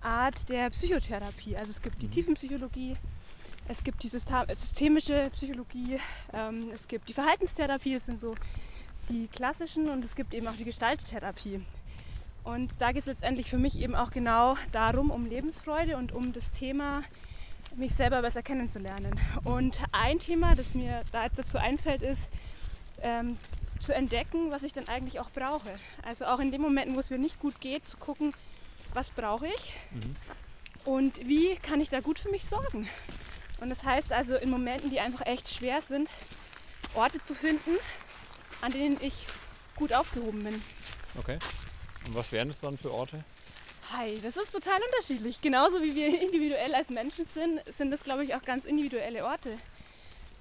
Art 0.00 0.48
der 0.48 0.70
Psychotherapie. 0.70 1.56
Also 1.56 1.70
es 1.70 1.82
gibt 1.82 2.00
die 2.00 2.06
Mhm. 2.06 2.10
Tiefenpsychologie, 2.12 2.94
es 3.68 3.82
gibt 3.84 4.02
die 4.02 4.08
System 4.08 4.44
systemische 4.48 5.30
Psychologie, 5.32 5.98
ähm, 6.32 6.68
es 6.72 6.86
gibt 6.88 7.08
die 7.08 7.14
Verhaltenstherapie, 7.14 7.94
das 7.94 8.06
sind 8.06 8.18
so 8.18 8.34
die 9.08 9.28
klassischen, 9.28 9.90
und 9.90 10.04
es 10.04 10.14
gibt 10.16 10.32
eben 10.34 10.46
auch 10.48 10.56
die 10.56 10.64
Gestalttherapie. 10.64 11.60
Und 12.44 12.80
da 12.80 12.92
geht 12.92 13.00
es 13.00 13.06
letztendlich 13.06 13.48
für 13.48 13.58
mich 13.58 13.78
eben 13.78 13.94
auch 13.94 14.10
genau 14.10 14.56
darum, 14.72 15.10
um 15.10 15.24
Lebensfreude 15.26 15.96
und 15.96 16.12
um 16.12 16.32
das 16.34 16.50
Thema, 16.50 17.02
mich 17.76 17.94
selber 17.94 18.22
besser 18.22 18.42
kennenzulernen. 18.42 19.18
Und 19.44 19.78
ein 19.92 20.18
Thema, 20.18 20.54
das 20.54 20.74
mir 20.74 21.02
da 21.12 21.24
jetzt 21.24 21.38
dazu 21.38 21.58
einfällt, 21.58 22.02
ist, 22.02 22.28
ähm, 23.02 23.36
zu 23.80 23.94
entdecken, 23.94 24.50
was 24.50 24.62
ich 24.62 24.72
dann 24.72 24.88
eigentlich 24.88 25.20
auch 25.20 25.30
brauche. 25.30 25.78
Also 26.02 26.24
auch 26.26 26.38
in 26.38 26.50
den 26.52 26.62
Momenten, 26.62 26.94
wo 26.94 27.00
es 27.00 27.10
mir 27.10 27.18
nicht 27.18 27.38
gut 27.40 27.60
geht, 27.60 27.86
zu 27.88 27.96
gucken, 27.96 28.32
was 28.94 29.10
brauche 29.10 29.46
ich 29.46 29.72
Mhm. 29.90 30.16
und 30.84 31.26
wie 31.28 31.56
kann 31.56 31.80
ich 31.80 31.90
da 31.90 32.00
gut 32.00 32.18
für 32.18 32.30
mich 32.30 32.46
sorgen. 32.46 32.88
Und 33.60 33.70
das 33.70 33.84
heißt 33.84 34.12
also 34.12 34.36
in 34.36 34.50
Momenten, 34.50 34.90
die 34.90 35.00
einfach 35.00 35.26
echt 35.26 35.48
schwer 35.52 35.82
sind, 35.82 36.08
Orte 36.94 37.22
zu 37.22 37.34
finden, 37.34 37.70
an 38.60 38.72
denen 38.72 38.98
ich 39.00 39.26
gut 39.76 39.92
aufgehoben 39.92 40.44
bin. 40.44 40.62
Okay. 41.18 41.38
Und 42.06 42.14
was 42.14 42.30
wären 42.32 42.48
das 42.48 42.60
dann 42.60 42.78
für 42.78 42.92
Orte? 42.92 43.24
Hi, 43.96 44.18
das 44.22 44.36
ist 44.36 44.50
total 44.50 44.80
unterschiedlich. 44.90 45.40
Genauso 45.40 45.80
wie 45.80 45.94
wir 45.94 46.20
individuell 46.20 46.74
als 46.74 46.90
Menschen 46.90 47.24
sind, 47.26 47.60
sind 47.72 47.92
das, 47.92 48.02
glaube 48.02 48.24
ich, 48.24 48.34
auch 48.34 48.42
ganz 48.42 48.64
individuelle 48.64 49.24
Orte. 49.24 49.50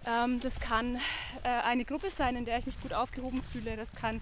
Ähm, 0.07 0.39
das 0.39 0.59
kann 0.59 0.95
äh, 1.43 1.49
eine 1.63 1.85
Gruppe 1.85 2.09
sein, 2.09 2.35
in 2.35 2.45
der 2.45 2.57
ich 2.57 2.65
mich 2.65 2.81
gut 2.81 2.93
aufgehoben 2.93 3.43
fühle. 3.51 3.75
Das 3.75 3.91
kann 3.91 4.21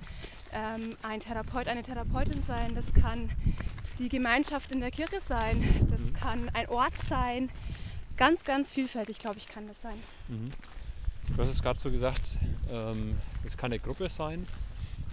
ähm, 0.52 0.98
ein 1.04 1.22
Therapeut, 1.22 1.70
eine 1.70 1.82
Therapeutin 1.82 2.44
sein. 2.44 2.76
Das 2.76 2.94
kann 2.94 3.30
die 4.00 4.10
Gemeinschaft 4.10 4.70
in 4.72 4.82
der 4.82 4.92
Kirche 4.92 5.22
sein. 5.22 5.88
Das 5.90 6.02
mhm. 6.02 6.14
kann 6.14 6.50
ein 6.54 6.68
Ort 6.68 6.98
sein. 7.08 7.50
Ganz, 8.18 8.44
ganz 8.44 8.74
vielfältig, 8.74 9.20
glaube 9.20 9.38
ich, 9.38 9.48
kann 9.48 9.66
das 9.66 9.82
sein. 9.82 9.98
Mhm. 10.28 10.52
Du 11.34 11.42
hast 11.42 11.48
es 11.48 11.62
gerade 11.62 11.80
so 11.80 11.90
gesagt, 11.90 12.36
ähm, 12.70 13.16
es 13.46 13.56
kann 13.56 13.72
eine 13.72 13.80
Gruppe 13.80 14.10
sein. 14.10 14.46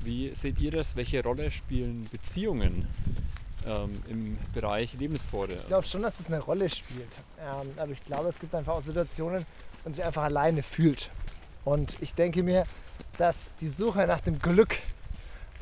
Wie 0.02 0.34
seht 0.34 0.60
ihr 0.60 0.70
das? 0.70 0.96
Welche 0.96 1.22
Rolle 1.22 1.50
spielen 1.50 2.08
Beziehungen 2.10 2.86
ähm, 3.66 4.02
im 4.08 4.38
Bereich 4.54 4.92
Lebensfreude? 4.94 5.54
Ich 5.54 5.66
glaube 5.66 5.86
schon, 5.86 6.02
dass 6.02 6.20
es 6.20 6.26
eine 6.26 6.40
Rolle 6.40 6.68
spielt. 6.70 7.12
Ähm, 7.40 7.70
aber 7.76 7.92
ich 7.92 8.04
glaube, 8.04 8.28
es 8.28 8.38
gibt 8.38 8.54
einfach 8.54 8.74
auch 8.74 8.82
Situationen, 8.82 9.40
wo 9.42 9.88
man 9.88 9.94
sich 9.94 10.04
einfach 10.04 10.24
alleine 10.24 10.62
fühlt. 10.62 11.10
Und 11.64 11.96
ich 12.00 12.14
denke 12.14 12.42
mir, 12.42 12.64
dass 13.18 13.36
die 13.60 13.68
Suche 13.68 14.06
nach 14.06 14.20
dem 14.20 14.38
Glück 14.38 14.78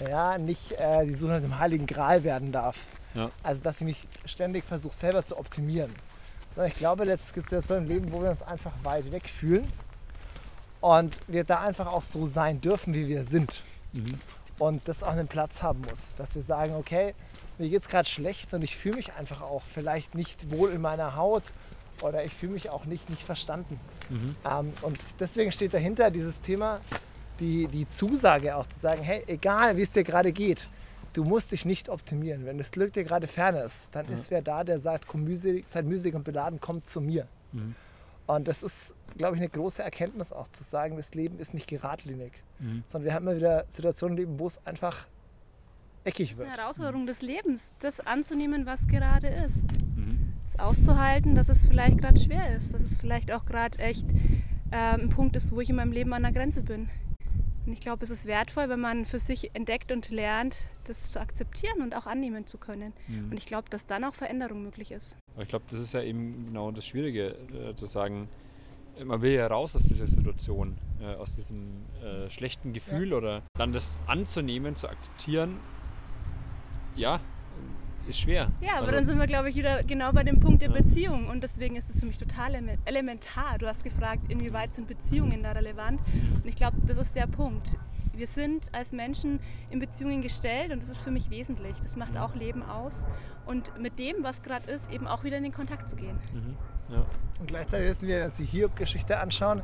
ja, 0.09 0.38
nicht 0.38 0.73
äh, 0.73 1.07
die 1.07 1.15
Suche 1.15 1.33
nach 1.33 1.41
dem 1.41 1.59
Heiligen 1.59 1.87
Gral 1.87 2.23
werden 2.23 2.53
darf. 2.53 2.76
Ja. 3.15 3.31
Also, 3.43 3.62
dass 3.62 3.81
ich 3.81 3.87
mich 3.87 4.07
ständig 4.26 4.65
versuche, 4.65 4.95
selber 4.95 5.25
zu 5.25 5.38
optimieren. 5.38 5.93
Sondern 6.55 6.71
ich 6.71 6.79
glaube, 6.79 7.05
es 7.11 7.33
gibt 7.33 7.49
Situationen 7.49 7.85
im 7.85 7.91
Leben, 7.91 8.12
wo 8.12 8.23
wir 8.23 8.31
uns 8.31 8.43
einfach 8.43 8.73
weit 8.83 9.11
weg 9.11 9.29
fühlen 9.29 9.67
und 10.81 11.19
wir 11.29 11.45
da 11.45 11.61
einfach 11.61 11.87
auch 11.87 12.05
so 12.05 12.26
sein 12.26 12.61
dürfen, 12.61 12.95
wie 12.95 13.09
wir 13.09 13.25
sind. 13.25 13.62
Mhm. 13.93 14.19
Und 14.59 14.88
das 14.88 15.03
auch 15.03 15.12
einen 15.12 15.29
Platz 15.29 15.62
haben 15.62 15.83
muss. 15.88 16.09
Dass 16.17 16.35
wir 16.35 16.43
sagen, 16.43 16.75
okay, 16.76 17.15
mir 17.59 17.69
geht 17.69 17.83
es 17.83 17.89
gerade 17.89 18.09
schlecht 18.09 18.53
und 18.55 18.63
ich 18.63 18.77
fühle 18.77 18.97
mich 18.97 19.15
einfach 19.15 19.43
auch 19.43 19.63
vielleicht 19.73 20.15
nicht 20.15 20.51
wohl 20.51 20.71
in 20.71 20.81
meiner 20.81 21.17
Haut 21.17 21.43
oder 22.03 22.25
ich 22.25 22.33
fühle 22.35 22.53
mich 22.53 22.71
auch 22.71 22.85
nicht, 22.85 23.09
nicht 23.09 23.23
verstanden. 23.23 23.81
Mhm. 24.11 24.37
Ähm, 24.45 24.73
und 24.83 24.99
deswegen 25.19 25.53
steht 25.53 25.75
dahinter 25.75 26.11
dieses 26.11 26.41
Thema, 26.41 26.81
die, 27.41 27.67
die 27.69 27.89
Zusage 27.89 28.57
auch 28.57 28.67
zu 28.67 28.79
sagen, 28.79 29.03
hey, 29.03 29.25
egal 29.27 29.77
wie 29.77 29.83
es 29.83 29.93
dir 29.93 30.05
gerade 30.05 30.33
geht, 30.33 30.69
du 31.13 31.25
musst 31.25 31.53
dich 31.53 31.65
nicht 31.65 31.89
optimieren. 31.89 32.45
Wenn 32.45 32.59
das 32.59 32.71
Glück 32.71 32.93
dir 32.93 33.05
gerade 33.05 33.27
fern 33.27 33.57
ist, 33.57 33.95
dann 33.95 34.07
ja. 34.07 34.13
ist 34.13 34.31
wer 34.31 34.43
da, 34.43 34.65
der 34.65 34.79
sagt, 34.79 35.07
komm 35.07 35.25
mühselig, 35.25 35.65
seid 35.69 35.87
mühselig 35.87 36.15
und 36.15 36.25
beladen, 36.25 36.61
kommt 36.61 36.89
zu 36.89 37.01
mir. 37.01 37.27
Mhm. 37.53 37.75
Und 38.27 38.49
das 38.49 38.63
ist, 38.63 38.95
glaube 39.17 39.37
ich, 39.37 39.41
eine 39.41 39.49
große 39.49 39.83
Erkenntnis 39.83 40.33
auch 40.33 40.49
zu 40.49 40.65
sagen, 40.65 40.97
das 40.97 41.15
Leben 41.15 41.39
ist 41.39 41.55
nicht 41.55 41.69
geradlinig, 41.69 42.33
mhm. 42.59 42.83
sondern 42.89 43.07
wir 43.07 43.15
haben 43.15 43.27
immer 43.27 43.37
wieder 43.37 43.65
Situationen 43.69 44.19
im 44.19 44.25
Leben, 44.25 44.39
wo 44.39 44.47
es 44.47 44.65
einfach 44.67 45.07
eckig 46.07 46.37
wird. 46.37 46.49
Eine 46.49 46.57
Herausforderung 46.57 47.07
des 47.07 47.23
Lebens, 47.23 47.73
das 47.81 48.01
anzunehmen, 48.01 48.67
was 48.67 48.87
gerade 48.87 49.29
ist. 49.29 49.71
Mhm. 49.97 50.33
Das 50.45 50.59
auszuhalten, 50.59 51.35
dass 51.35 51.49
es 51.49 51.67
vielleicht 51.67 51.99
gerade 51.99 52.19
schwer 52.19 52.57
ist, 52.57 52.73
dass 52.73 52.83
es 52.83 52.99
vielleicht 52.99 53.33
auch 53.33 53.45
gerade 53.45 53.79
echt 53.79 54.11
äh, 54.71 54.77
ein 54.77 55.11
Punkt 55.11 55.37
ist, 55.37 55.53
wo 55.53 55.61
ich 55.61 55.71
in 55.71 55.77
meinem 55.77 55.93
Leben 55.93 56.13
an 56.13 56.23
der 56.23 56.33
Grenze 56.33 56.63
bin. 56.63 56.89
Und 57.67 57.73
ich 57.73 57.81
glaube, 57.81 58.05
es 58.05 58.11
ist 58.11 58.27
wertvoll, 58.27 58.69
wenn 58.69 58.79
man 58.79 59.05
für 59.05 59.19
sich 59.19 59.53
entdeckt 59.55 59.91
und 59.91 60.11
lernt, 60.11 60.69
das 60.85 61.11
zu 61.11 61.21
akzeptieren 61.21 61.83
und 61.83 61.97
auch 61.97 62.07
annehmen 62.07 62.47
zu 62.47 62.59
können. 62.59 62.93
Mhm. 63.09 63.31
Und 63.31 63.39
ich 63.39 63.47
glaube, 63.47 63.69
dass 63.71 63.87
dann 63.87 64.05
auch 64.05 64.15
Veränderung 64.15 64.63
möglich 64.63 64.93
ist. 64.93 65.19
Aber 65.35 65.43
ich 65.43 65.49
glaube, 65.49 65.65
das 65.71 65.81
ist 65.81 65.93
ja 65.93 66.01
eben 66.03 66.47
genau 66.47 66.71
das 66.71 66.87
Schwierige, 66.87 67.37
äh, 67.53 67.75
zu 67.75 67.87
sagen, 67.87 68.29
man 69.05 69.21
will 69.21 69.33
ja 69.33 69.47
raus 69.49 69.75
aus 69.75 69.83
dieser 69.83 70.07
Situation, 70.07 70.79
äh, 71.01 71.15
aus 71.17 71.35
diesem 71.35 71.85
äh, 72.03 72.31
schlechten 72.31 72.73
Gefühl 72.73 73.11
ja. 73.11 73.17
oder 73.17 73.43
dann 73.59 73.73
das 73.73 73.99
anzunehmen, 74.07 74.77
zu 74.77 74.89
akzeptieren. 74.89 75.59
Ja, 76.97 77.21
ist 78.09 78.21
schwer. 78.21 78.50
Ja, 78.61 78.73
aber 78.73 78.83
also, 78.83 78.93
dann 78.93 79.07
sind 79.07 79.19
wir, 79.19 79.26
glaube 79.26 79.49
ich, 79.49 79.57
wieder 79.57 79.83
genau 79.83 80.12
bei 80.12 80.23
dem 80.23 80.41
Punkt 80.41 80.62
der 80.62 80.71
ja. 80.71 80.76
Beziehung. 80.76 81.29
Und 81.29 81.43
deswegen 81.43 81.76
ist 81.76 81.91
es 81.91 82.00
für 82.00 82.07
mich 82.07 82.19
total 82.19 82.55
elementar. 82.85 83.59
Du 83.59 83.67
hast 83.67 83.85
gefragt, 83.85 84.23
inwieweit 84.29 84.75
sind 84.75 84.87
Beziehungen 84.87 85.43
da 85.43 85.53
relevant? 85.53 86.00
Und 86.35 86.47
ich 86.47 86.57
glaube, 86.57 86.76
das 86.87 86.97
ist 86.97 87.17
der 87.17 87.26
Punkt. 87.26 87.76
Wir 88.12 88.26
sind 88.26 88.73
als 88.73 88.93
Menschen 88.93 89.41
in 89.71 89.79
Beziehungen 89.79 90.23
gestellt 90.23 90.73
und 90.73 90.81
das 90.81 90.88
ist 90.88 91.03
für 91.03 91.11
mich 91.11 91.29
wesentlich. 91.31 91.76
Das 91.83 91.97
macht 91.97 92.17
auch 92.17 92.35
Leben 92.35 92.62
aus. 92.62 93.05
Und 93.45 93.79
mit 93.79 93.99
dem, 93.99 94.23
was 94.23 94.43
gerade 94.43 94.71
ist, 94.71 94.91
eben 94.91 95.07
auch 95.07 95.23
wieder 95.23 95.37
in 95.37 95.43
den 95.43 95.53
Kontakt 95.53 95.91
zu 95.91 95.97
gehen. 95.97 96.19
Mhm. 96.33 96.57
Ja. 96.95 97.05
Und 97.41 97.49
gleichzeitig 97.49 97.88
wissen 97.88 98.09
wir, 98.09 98.15
wenn 98.15 98.23
wir 98.23 98.26
uns 98.26 98.37
die 98.37 98.45
Hiob-Geschichte 98.45 99.19
anschauen, 99.19 99.62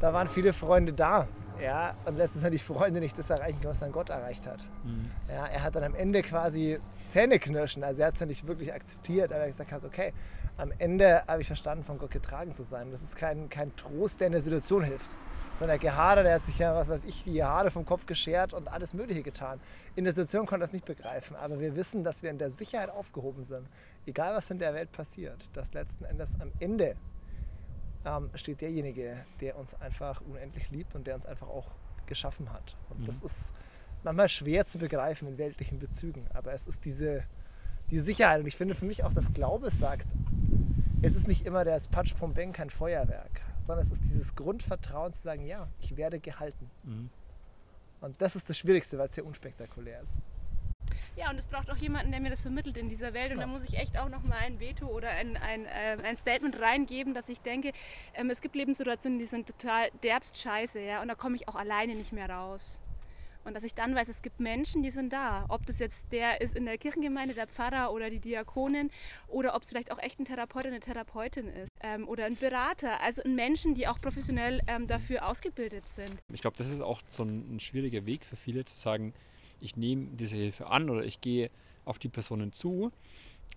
da 0.00 0.14
waren 0.14 0.28
viele 0.28 0.52
Freunde 0.52 0.92
da. 0.92 1.28
Ja, 1.62 1.94
und 2.04 2.16
letztens 2.16 2.44
hat 2.44 2.52
die 2.52 2.58
Freunde 2.58 3.00
nicht 3.00 3.18
das 3.18 3.30
erreichen, 3.30 3.60
was 3.62 3.80
dann 3.80 3.92
Gott 3.92 4.08
erreicht 4.08 4.46
hat. 4.46 4.60
Mhm. 4.84 5.08
Ja, 5.28 5.46
er 5.46 5.62
hat 5.62 5.74
dann 5.74 5.84
am 5.84 5.94
Ende 5.94 6.22
quasi 6.22 6.78
Zähneknirschen, 7.06 7.84
also 7.84 8.00
er 8.00 8.08
hat 8.08 8.14
es 8.14 8.20
ja 8.20 8.26
nicht 8.26 8.46
wirklich 8.46 8.72
akzeptiert, 8.72 9.32
aber 9.32 9.42
er 9.42 9.52
hat 9.52 9.68
gesagt, 9.68 9.84
okay, 9.84 10.12
am 10.56 10.72
Ende 10.78 11.22
habe 11.26 11.40
ich 11.40 11.46
verstanden, 11.46 11.84
von 11.84 11.98
Gott 11.98 12.10
getragen 12.10 12.52
zu 12.52 12.64
sein. 12.64 12.90
Das 12.90 13.02
ist 13.02 13.16
kein, 13.16 13.48
kein 13.48 13.74
Trost, 13.76 14.20
der 14.20 14.26
in 14.26 14.32
der 14.34 14.42
Situation 14.42 14.82
hilft. 14.82 15.10
Sondern 15.58 15.78
der 15.78 15.90
Gehader, 15.90 16.22
der 16.22 16.34
hat 16.34 16.42
sich 16.42 16.58
ja, 16.58 16.74
was 16.74 16.88
weiß 16.88 17.04
ich, 17.04 17.24
die 17.24 17.42
Haare 17.42 17.70
vom 17.70 17.84
Kopf 17.84 18.06
geschert 18.06 18.52
und 18.52 18.68
alles 18.68 18.94
Mögliche 18.94 19.22
getan. 19.22 19.60
In 19.96 20.04
der 20.04 20.12
Situation 20.12 20.46
konnte 20.46 20.64
er 20.64 20.66
das 20.66 20.72
nicht 20.72 20.84
begreifen, 20.84 21.36
aber 21.36 21.60
wir 21.60 21.76
wissen, 21.76 22.04
dass 22.04 22.22
wir 22.22 22.30
in 22.30 22.38
der 22.38 22.50
Sicherheit 22.50 22.90
aufgehoben 22.90 23.44
sind. 23.44 23.66
Egal, 24.06 24.34
was 24.34 24.50
in 24.50 24.58
der 24.58 24.74
Welt 24.74 24.92
passiert, 24.92 25.50
dass 25.54 25.72
letzten 25.74 26.04
Endes 26.04 26.32
am 26.40 26.52
Ende 26.60 26.96
ähm, 28.04 28.30
steht 28.34 28.60
derjenige, 28.60 29.24
der 29.40 29.58
uns 29.58 29.74
einfach 29.74 30.20
unendlich 30.22 30.70
liebt 30.70 30.94
und 30.94 31.06
der 31.06 31.14
uns 31.14 31.26
einfach 31.26 31.48
auch 31.48 31.70
geschaffen 32.06 32.52
hat. 32.52 32.76
Und 32.88 33.00
mhm. 33.00 33.06
das 33.06 33.22
ist 33.22 33.52
manchmal 34.02 34.28
schwer 34.28 34.66
zu 34.66 34.78
begreifen 34.78 35.28
in 35.28 35.38
weltlichen 35.38 35.78
Bezügen, 35.78 36.26
aber 36.32 36.52
es 36.52 36.66
ist 36.66 36.84
diese, 36.84 37.24
diese 37.90 38.02
Sicherheit. 38.02 38.40
Und 38.40 38.46
ich 38.46 38.56
finde 38.56 38.74
für 38.74 38.86
mich 38.86 39.04
auch, 39.04 39.12
dass 39.12 39.32
Glaube 39.32 39.70
sagt, 39.70 40.08
es 41.02 41.14
ist 41.14 41.28
nicht 41.28 41.46
immer 41.46 41.64
der 41.64 41.80
Patsch 41.90 42.14
Pombeng 42.14 42.52
kein 42.52 42.70
Feuerwerk, 42.70 43.40
sondern 43.64 43.84
es 43.84 43.92
ist 43.92 44.04
dieses 44.04 44.34
Grundvertrauen 44.34 45.12
zu 45.12 45.22
sagen, 45.22 45.44
ja, 45.46 45.68
ich 45.80 45.96
werde 45.96 46.20
gehalten. 46.20 46.70
Mhm. 46.82 47.10
Und 48.00 48.20
das 48.20 48.36
ist 48.36 48.48
das 48.48 48.56
Schwierigste, 48.56 48.98
weil 48.98 49.08
es 49.08 49.14
sehr 49.14 49.26
unspektakulär 49.26 50.00
ist. 50.02 50.18
Ja, 51.20 51.28
und 51.28 51.36
es 51.36 51.46
braucht 51.46 51.70
auch 51.70 51.76
jemanden, 51.76 52.12
der 52.12 52.20
mir 52.20 52.30
das 52.30 52.40
vermittelt 52.40 52.78
in 52.78 52.88
dieser 52.88 53.12
Welt. 53.12 53.30
Und 53.30 53.40
ja. 53.40 53.44
da 53.44 53.46
muss 53.46 53.62
ich 53.64 53.76
echt 53.76 53.98
auch 53.98 54.08
nochmal 54.08 54.38
ein 54.38 54.58
Veto 54.58 54.86
oder 54.86 55.10
ein, 55.10 55.36
ein, 55.36 55.66
äh, 55.66 55.98
ein 56.02 56.16
Statement 56.16 56.58
reingeben, 56.58 57.12
dass 57.12 57.28
ich 57.28 57.42
denke, 57.42 57.72
ähm, 58.14 58.30
es 58.30 58.40
gibt 58.40 58.54
Lebenssituationen, 58.54 59.18
die 59.18 59.26
sind 59.26 59.46
total 59.46 59.90
derbst 60.02 60.38
scheiße, 60.38 60.80
ja, 60.80 61.02
und 61.02 61.08
da 61.08 61.14
komme 61.14 61.36
ich 61.36 61.46
auch 61.46 61.56
alleine 61.56 61.94
nicht 61.94 62.12
mehr 62.12 62.30
raus. 62.30 62.80
Und 63.44 63.54
dass 63.54 63.64
ich 63.64 63.74
dann 63.74 63.94
weiß, 63.94 64.08
es 64.08 64.22
gibt 64.22 64.40
Menschen, 64.40 64.82
die 64.82 64.90
sind 64.90 65.12
da. 65.12 65.44
Ob 65.48 65.66
das 65.66 65.78
jetzt 65.78 66.10
der 66.12 66.40
ist 66.40 66.56
in 66.56 66.64
der 66.64 66.78
Kirchengemeinde, 66.78 67.34
der 67.34 67.46
Pfarrer 67.46 67.92
oder 67.92 68.08
die 68.08 68.20
Diakonin 68.20 68.90
oder 69.28 69.54
ob 69.54 69.62
es 69.62 69.68
vielleicht 69.68 69.92
auch 69.92 69.98
echt 69.98 70.20
ein 70.20 70.24
Therapeut 70.24 70.64
oder 70.64 70.68
eine 70.68 70.80
Therapeutin 70.80 71.48
ist 71.48 71.70
ähm, 71.82 72.08
oder 72.08 72.24
ein 72.24 72.36
Berater. 72.36 73.00
Also 73.00 73.22
Menschen, 73.26 73.74
die 73.74 73.88
auch 73.88 73.98
professionell 74.00 74.60
ähm, 74.68 74.86
dafür 74.86 75.26
ausgebildet 75.26 75.84
sind. 75.88 76.14
Ich 76.32 76.40
glaube, 76.42 76.56
das 76.56 76.68
ist 76.68 76.80
auch 76.80 77.00
so 77.10 77.24
ein, 77.24 77.56
ein 77.56 77.60
schwieriger 77.60 78.04
Weg 78.06 78.24
für 78.24 78.36
viele 78.36 78.64
zu 78.64 78.76
sagen, 78.76 79.14
ich 79.60 79.76
nehme 79.76 80.08
diese 80.12 80.36
Hilfe 80.36 80.66
an 80.66 80.90
oder 80.90 81.04
ich 81.04 81.20
gehe 81.20 81.50
auf 81.84 81.98
die 81.98 82.08
Personen 82.08 82.52
zu 82.52 82.92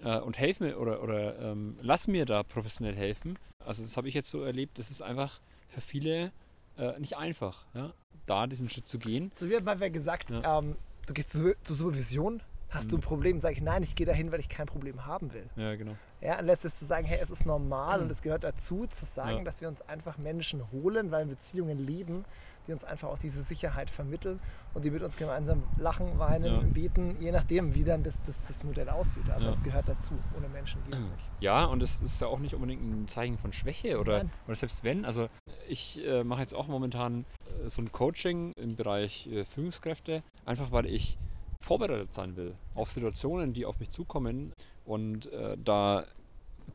äh, 0.03 0.19
und 0.19 0.37
helfe 0.37 0.63
mir 0.63 0.79
oder, 0.79 1.03
oder 1.03 1.39
ähm, 1.39 1.77
lass 1.81 2.07
mir 2.07 2.25
da 2.25 2.43
professionell 2.43 2.95
helfen. 2.95 3.37
Also 3.59 3.83
das 3.83 3.97
habe 3.97 4.07
ich 4.07 4.13
jetzt 4.13 4.29
so 4.29 4.41
erlebt, 4.41 4.79
das 4.79 4.91
ist 4.91 5.01
einfach 5.01 5.39
für 5.67 5.81
viele 5.81 6.31
äh, 6.77 6.99
nicht 6.99 7.17
einfach, 7.17 7.65
ja? 7.73 7.93
da 8.25 8.47
diesen 8.47 8.69
Schritt 8.69 8.87
zu 8.87 8.99
gehen. 8.99 9.31
So 9.35 9.49
wie 9.49 9.55
hat 9.55 9.63
man 9.63 9.79
gesagt, 9.93 10.29
ja. 10.29 10.59
ähm, 10.59 10.75
du 11.05 11.13
gehst 11.13 11.31
zur, 11.31 11.55
zur 11.63 11.75
Supervision, 11.75 12.41
hast 12.69 12.85
mhm. 12.85 12.89
du 12.89 12.97
ein 12.97 13.01
Problem, 13.01 13.41
sage 13.41 13.55
ich, 13.55 13.61
nein, 13.61 13.83
ich 13.83 13.95
gehe 13.95 14.05
dahin, 14.05 14.31
weil 14.31 14.39
ich 14.39 14.49
kein 14.49 14.65
Problem 14.65 15.05
haben 15.05 15.33
will. 15.33 15.49
Ja, 15.55 15.75
genau. 15.75 15.95
Ja, 16.21 16.39
und 16.39 16.45
letztes 16.45 16.79
zu 16.79 16.85
sagen, 16.85 17.05
hey, 17.05 17.19
es 17.21 17.29
ist 17.29 17.45
normal 17.45 17.99
mhm. 17.99 18.05
und 18.05 18.11
es 18.11 18.21
gehört 18.21 18.43
dazu, 18.43 18.85
zu 18.87 19.05
sagen, 19.05 19.39
ja. 19.39 19.43
dass 19.43 19.61
wir 19.61 19.67
uns 19.67 19.81
einfach 19.81 20.17
Menschen 20.17 20.71
holen, 20.71 21.11
weil 21.11 21.25
Beziehungen 21.25 21.77
leben, 21.77 22.25
die 22.67 22.71
uns 22.71 22.83
einfach 22.83 23.09
auch 23.09 23.17
diese 23.17 23.43
Sicherheit 23.43 23.89
vermitteln 23.89 24.39
und 24.73 24.85
die 24.85 24.91
mit 24.91 25.03
uns 25.03 25.17
gemeinsam 25.17 25.63
lachen, 25.77 26.17
weinen, 26.17 26.45
ja. 26.45 26.59
beten, 26.61 27.17
je 27.19 27.31
nachdem, 27.31 27.75
wie 27.75 27.83
dann 27.83 28.03
das, 28.03 28.21
das, 28.23 28.47
das 28.47 28.63
Modell 28.63 28.89
aussieht. 28.89 29.29
Aber 29.29 29.49
es 29.49 29.61
gehört 29.63 29.87
dazu. 29.87 30.13
Ohne 30.37 30.47
Menschen 30.47 30.83
geht 30.85 30.95
es 30.95 31.05
nicht. 31.05 31.31
Ja, 31.39 31.65
und 31.65 31.83
es 31.83 31.99
ist 31.99 32.21
ja 32.21 32.27
auch 32.27 32.39
nicht 32.39 32.53
unbedingt 32.53 32.81
ein 32.81 33.07
Zeichen 33.07 33.37
von 33.37 33.53
Schwäche 33.53 33.99
oder, 33.99 34.25
oder 34.47 34.55
selbst 34.55 34.83
wenn. 34.83 35.05
Also 35.05 35.29
ich 35.67 36.03
äh, 36.05 36.23
mache 36.23 36.41
jetzt 36.41 36.53
auch 36.53 36.67
momentan 36.67 37.25
äh, 37.63 37.69
so 37.69 37.81
ein 37.81 37.91
Coaching 37.91 38.53
im 38.55 38.75
Bereich 38.75 39.27
äh, 39.27 39.45
Führungskräfte, 39.45 40.23
einfach 40.45 40.71
weil 40.71 40.85
ich 40.85 41.17
vorbereitet 41.61 42.13
sein 42.13 42.35
will 42.35 42.55
auf 42.75 42.91
Situationen, 42.91 43.53
die 43.53 43.65
auf 43.65 43.79
mich 43.79 43.89
zukommen 43.89 44.53
und 44.85 45.31
äh, 45.31 45.57
da 45.63 46.05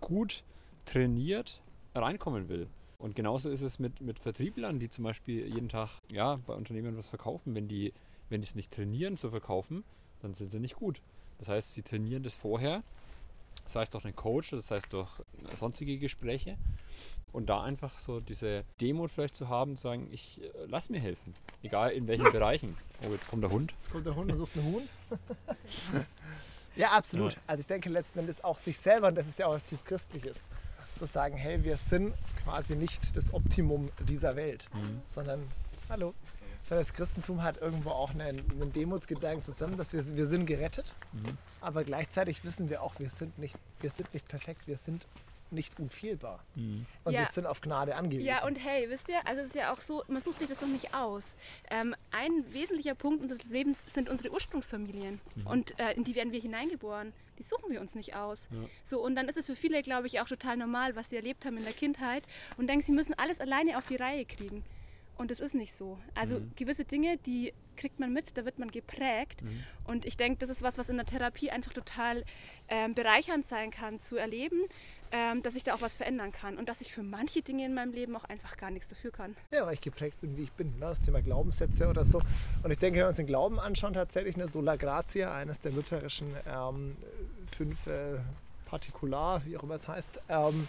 gut 0.00 0.42
trainiert 0.86 1.60
reinkommen 1.94 2.48
will. 2.48 2.68
Und 2.98 3.14
genauso 3.14 3.48
ist 3.48 3.62
es 3.62 3.78
mit, 3.78 4.00
mit 4.00 4.18
Vertrieblern, 4.18 4.80
die 4.80 4.90
zum 4.90 5.04
Beispiel 5.04 5.46
jeden 5.46 5.68
Tag 5.68 5.90
ja, 6.12 6.36
bei 6.46 6.54
Unternehmen 6.54 6.96
was 6.96 7.08
verkaufen. 7.08 7.54
Wenn 7.54 7.68
die 7.68 7.92
wenn 8.30 8.42
es 8.42 8.54
nicht 8.54 8.70
trainieren 8.72 9.16
zu 9.16 9.30
verkaufen, 9.30 9.84
dann 10.20 10.34
sind 10.34 10.50
sie 10.50 10.60
nicht 10.60 10.76
gut. 10.76 11.00
Das 11.38 11.48
heißt, 11.48 11.72
sie 11.72 11.82
trainieren 11.82 12.22
das 12.22 12.34
vorher 12.34 12.82
sei 13.68 13.82
es 13.82 13.90
durch 13.90 14.04
einen 14.04 14.16
Coach, 14.16 14.50
das 14.50 14.70
heißt 14.70 14.92
durch 14.92 15.10
sonstige 15.58 15.98
Gespräche. 15.98 16.56
Und 17.32 17.50
da 17.50 17.62
einfach 17.62 17.98
so 17.98 18.20
diese 18.20 18.64
Demut 18.80 19.10
vielleicht 19.10 19.34
zu 19.34 19.48
haben, 19.48 19.76
zu 19.76 19.82
sagen, 19.82 20.08
ich 20.10 20.40
äh, 20.42 20.50
lass 20.66 20.88
mir 20.88 20.98
helfen. 20.98 21.34
Egal 21.62 21.92
in 21.92 22.06
welchen 22.08 22.32
Bereichen. 22.32 22.76
Oh, 23.06 23.12
jetzt 23.12 23.28
kommt 23.28 23.42
der 23.42 23.50
Hund. 23.50 23.72
Jetzt 23.72 23.92
kommt 23.92 24.06
der 24.06 24.16
Hund 24.16 24.32
und 24.32 24.38
sucht 24.38 24.56
einen 24.56 24.72
Huhn. 24.72 24.88
ja, 26.76 26.92
absolut. 26.92 27.34
Ja. 27.34 27.40
Also 27.46 27.60
ich 27.60 27.66
denke 27.66 27.90
letzten 27.90 28.20
Endes 28.20 28.42
auch 28.42 28.56
sich 28.56 28.78
selber, 28.78 29.08
und 29.08 29.14
das 29.14 29.28
ist 29.28 29.38
ja 29.38 29.46
auch 29.46 29.52
was 29.52 29.64
tief 29.64 29.84
Christliches, 29.84 30.38
zu 30.98 31.06
sagen, 31.06 31.36
hey, 31.36 31.62
wir 31.64 31.76
sind 31.76 32.14
quasi 32.44 32.76
nicht 32.76 33.16
das 33.16 33.32
Optimum 33.32 33.90
dieser 34.08 34.36
Welt, 34.36 34.66
sondern, 35.08 35.46
hallo, 35.88 36.14
das 36.68 36.92
Christentum 36.92 37.42
hat 37.42 37.56
irgendwo 37.62 37.90
auch 37.90 38.10
einen, 38.10 38.40
einen 38.50 38.72
Demutsgedanken 38.72 39.42
zusammen, 39.42 39.76
dass 39.78 39.92
wir, 39.94 40.04
wir 40.16 40.26
sind 40.26 40.44
gerettet, 40.46 40.92
aber 41.60 41.84
gleichzeitig 41.84 42.44
wissen 42.44 42.68
wir 42.68 42.82
auch, 42.82 42.98
wir 42.98 43.10
sind 43.10 43.38
nicht, 43.38 43.56
wir 43.80 43.90
sind 43.90 44.12
nicht 44.12 44.28
perfekt, 44.28 44.66
wir 44.66 44.76
sind 44.76 45.06
nicht 45.50 45.80
unfehlbar. 45.80 46.40
Und 47.04 47.12
Ja. 47.14 47.20
wir 47.20 47.26
sind 47.28 47.46
auf 47.46 47.62
Gnade 47.62 47.96
angewiesen. 47.96 48.26
Ja, 48.26 48.44
und 48.44 48.56
hey, 48.56 48.90
wisst 48.90 49.08
ihr, 49.08 49.26
also 49.26 49.40
es 49.40 49.46
ist 49.48 49.54
ja 49.54 49.72
auch 49.72 49.80
so, 49.80 50.04
man 50.08 50.20
sucht 50.20 50.40
sich 50.40 50.48
das 50.48 50.58
doch 50.60 50.66
nicht 50.66 50.92
aus. 50.92 51.36
Ähm, 51.70 51.94
ein 52.10 52.44
wesentlicher 52.52 52.94
Punkt 52.94 53.22
unseres 53.22 53.44
Lebens 53.44 53.82
sind 53.88 54.10
unsere 54.10 54.30
Ursprungsfamilien. 54.30 55.18
Und 55.46 55.78
äh, 55.80 55.92
in 55.94 56.04
die 56.04 56.14
werden 56.14 56.32
wir 56.34 56.40
hineingeboren. 56.42 57.14
Die 57.38 57.42
suchen 57.42 57.70
wir 57.70 57.80
uns 57.80 57.94
nicht 57.94 58.16
aus. 58.16 58.48
So, 58.82 59.00
und 59.00 59.14
dann 59.16 59.28
ist 59.28 59.36
es 59.36 59.46
für 59.46 59.56
viele, 59.56 59.82
glaube 59.82 60.06
ich, 60.06 60.20
auch 60.20 60.28
total 60.28 60.56
normal, 60.56 60.96
was 60.96 61.10
sie 61.10 61.16
erlebt 61.16 61.44
haben 61.44 61.56
in 61.56 61.64
der 61.64 61.72
Kindheit 61.72 62.24
und 62.56 62.68
denken, 62.68 62.82
sie 62.82 62.92
müssen 62.92 63.14
alles 63.14 63.40
alleine 63.40 63.78
auf 63.78 63.86
die 63.86 63.96
Reihe 63.96 64.24
kriegen. 64.24 64.64
Und 65.16 65.32
das 65.32 65.40
ist 65.40 65.54
nicht 65.54 65.74
so. 65.74 65.98
Also 66.14 66.40
gewisse 66.54 66.84
Dinge, 66.84 67.18
die 67.18 67.52
kriegt 67.76 67.98
man 67.98 68.12
mit, 68.12 68.36
da 68.36 68.44
wird 68.44 68.58
man 68.58 68.70
geprägt. 68.70 69.42
Und 69.84 70.04
ich 70.04 70.16
denke, 70.16 70.38
das 70.38 70.48
ist 70.48 70.62
was, 70.62 70.78
was 70.78 70.90
in 70.90 70.96
der 70.96 71.06
Therapie 71.06 71.50
einfach 71.50 71.72
total 71.72 72.24
ähm, 72.68 72.94
bereichernd 72.94 73.46
sein 73.46 73.70
kann, 73.70 74.00
zu 74.00 74.16
erleben, 74.16 74.60
ähm, 75.10 75.42
dass 75.42 75.56
ich 75.56 75.64
da 75.64 75.74
auch 75.74 75.80
was 75.80 75.96
verändern 75.96 76.32
kann 76.32 76.58
und 76.58 76.68
dass 76.68 76.80
ich 76.80 76.92
für 76.92 77.02
manche 77.02 77.42
Dinge 77.42 77.64
in 77.64 77.74
meinem 77.74 77.92
Leben 77.92 78.14
auch 78.14 78.24
einfach 78.24 78.56
gar 78.56 78.70
nichts 78.70 78.90
dafür 78.90 79.10
kann. 79.10 79.36
Ja, 79.50 79.66
weil 79.66 79.74
ich 79.74 79.80
geprägt 79.80 80.20
bin, 80.20 80.36
wie 80.36 80.42
ich 80.42 80.52
bin. 80.52 80.78
Ne? 80.78 80.86
Das 80.86 81.00
Thema 81.00 81.22
Glaubenssätze 81.22 81.88
oder 81.88 82.04
so. 82.04 82.20
Und 82.62 82.70
ich 82.70 82.78
denke, 82.78 82.98
wenn 82.98 83.04
wir 83.04 83.08
uns 83.08 83.16
den 83.16 83.26
Glauben 83.26 83.58
anschauen, 83.58 83.94
tatsächlich 83.94 84.34
eine 84.34 84.48
Sola 84.48 84.76
Gratia, 84.76 85.34
eines 85.34 85.60
der 85.60 85.72
lutherischen 85.72 86.34
ähm, 86.46 86.96
fünf 87.58 87.88
äh, 87.88 88.18
Partikular, 88.66 89.44
wie 89.44 89.56
auch 89.56 89.64
immer 89.64 89.74
es 89.74 89.88
heißt, 89.88 90.20
ähm, 90.28 90.68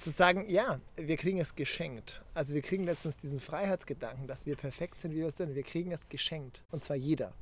zu 0.00 0.10
sagen, 0.10 0.48
ja, 0.48 0.78
wir 0.96 1.16
kriegen 1.16 1.40
es 1.40 1.56
geschenkt. 1.56 2.22
Also 2.34 2.54
wir 2.54 2.62
kriegen 2.62 2.84
letztens 2.84 3.16
diesen 3.16 3.40
Freiheitsgedanken, 3.40 4.28
dass 4.28 4.46
wir 4.46 4.54
perfekt 4.54 5.00
sind, 5.00 5.12
wie 5.12 5.22
wir 5.22 5.32
sind. 5.32 5.56
Wir 5.56 5.64
kriegen 5.64 5.90
es 5.90 6.08
geschenkt. 6.08 6.62
Und 6.70 6.84
zwar 6.84 6.94
jeder. 6.94 7.32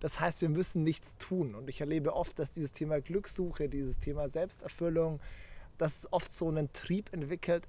Das 0.00 0.20
heißt, 0.20 0.42
wir 0.42 0.50
müssen 0.50 0.84
nichts 0.84 1.16
tun. 1.16 1.54
Und 1.54 1.70
ich 1.70 1.80
erlebe 1.80 2.14
oft, 2.14 2.38
dass 2.38 2.52
dieses 2.52 2.72
Thema 2.72 3.00
Glückssuche, 3.00 3.70
dieses 3.70 3.98
Thema 3.98 4.28
Selbsterfüllung, 4.28 5.18
dass 5.78 5.98
es 5.98 6.12
oft 6.12 6.30
so 6.30 6.48
einen 6.48 6.70
Trieb 6.74 7.10
entwickelt, 7.10 7.66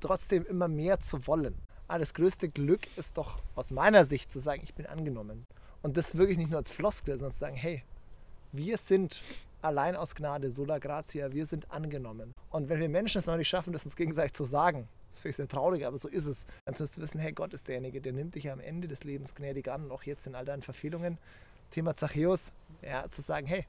trotzdem 0.00 0.44
immer 0.44 0.68
mehr 0.68 1.00
zu 1.00 1.26
wollen. 1.26 1.54
Aber 1.88 2.00
das 2.00 2.12
größte 2.12 2.50
Glück 2.50 2.86
ist 2.98 3.16
doch 3.16 3.40
aus 3.54 3.70
meiner 3.70 4.04
Sicht 4.04 4.30
zu 4.30 4.40
sagen, 4.40 4.60
ich 4.62 4.74
bin 4.74 4.84
angenommen. 4.84 5.46
Und 5.80 5.96
das 5.96 6.18
wirklich 6.18 6.36
nicht 6.36 6.50
nur 6.50 6.58
als 6.58 6.70
Floskel, 6.70 7.14
sondern 7.14 7.32
zu 7.32 7.38
sagen, 7.38 7.56
hey, 7.56 7.82
wir 8.52 8.76
sind 8.76 9.22
allein 9.62 9.96
aus 9.96 10.14
Gnade, 10.14 10.50
sola 10.50 10.78
gratia, 10.78 11.32
wir 11.32 11.46
sind 11.46 11.70
angenommen. 11.70 12.34
Und 12.50 12.68
wenn 12.68 12.80
wir 12.80 12.88
Menschen 12.88 13.18
es 13.18 13.26
noch 13.26 13.36
nicht 13.36 13.48
schaffen, 13.48 13.72
das 13.72 13.84
uns 13.84 13.96
gegenseitig 13.96 14.34
zu 14.34 14.44
sagen, 14.44 14.88
das 15.10 15.20
finde 15.20 15.30
ich 15.30 15.36
sehr 15.36 15.48
traurig, 15.48 15.86
aber 15.86 15.98
so 15.98 16.08
ist 16.08 16.26
es, 16.26 16.46
dann 16.64 16.74
sollst 16.76 16.96
du 16.96 17.02
wissen, 17.02 17.20
hey, 17.20 17.32
Gott 17.32 17.52
ist 17.52 17.66
derjenige, 17.68 18.00
der 18.00 18.12
nimmt 18.12 18.34
dich 18.34 18.50
am 18.50 18.60
Ende 18.60 18.88
des 18.88 19.04
Lebens 19.04 19.34
gnädig 19.34 19.68
an 19.68 19.84
und 19.84 19.90
auch 19.90 20.04
jetzt 20.04 20.26
in 20.26 20.34
all 20.34 20.44
deinen 20.44 20.62
Verfehlungen. 20.62 21.18
Thema 21.70 21.94
Zachäus, 21.94 22.52
ja, 22.82 23.08
zu 23.08 23.20
sagen, 23.20 23.46
hey, 23.46 23.66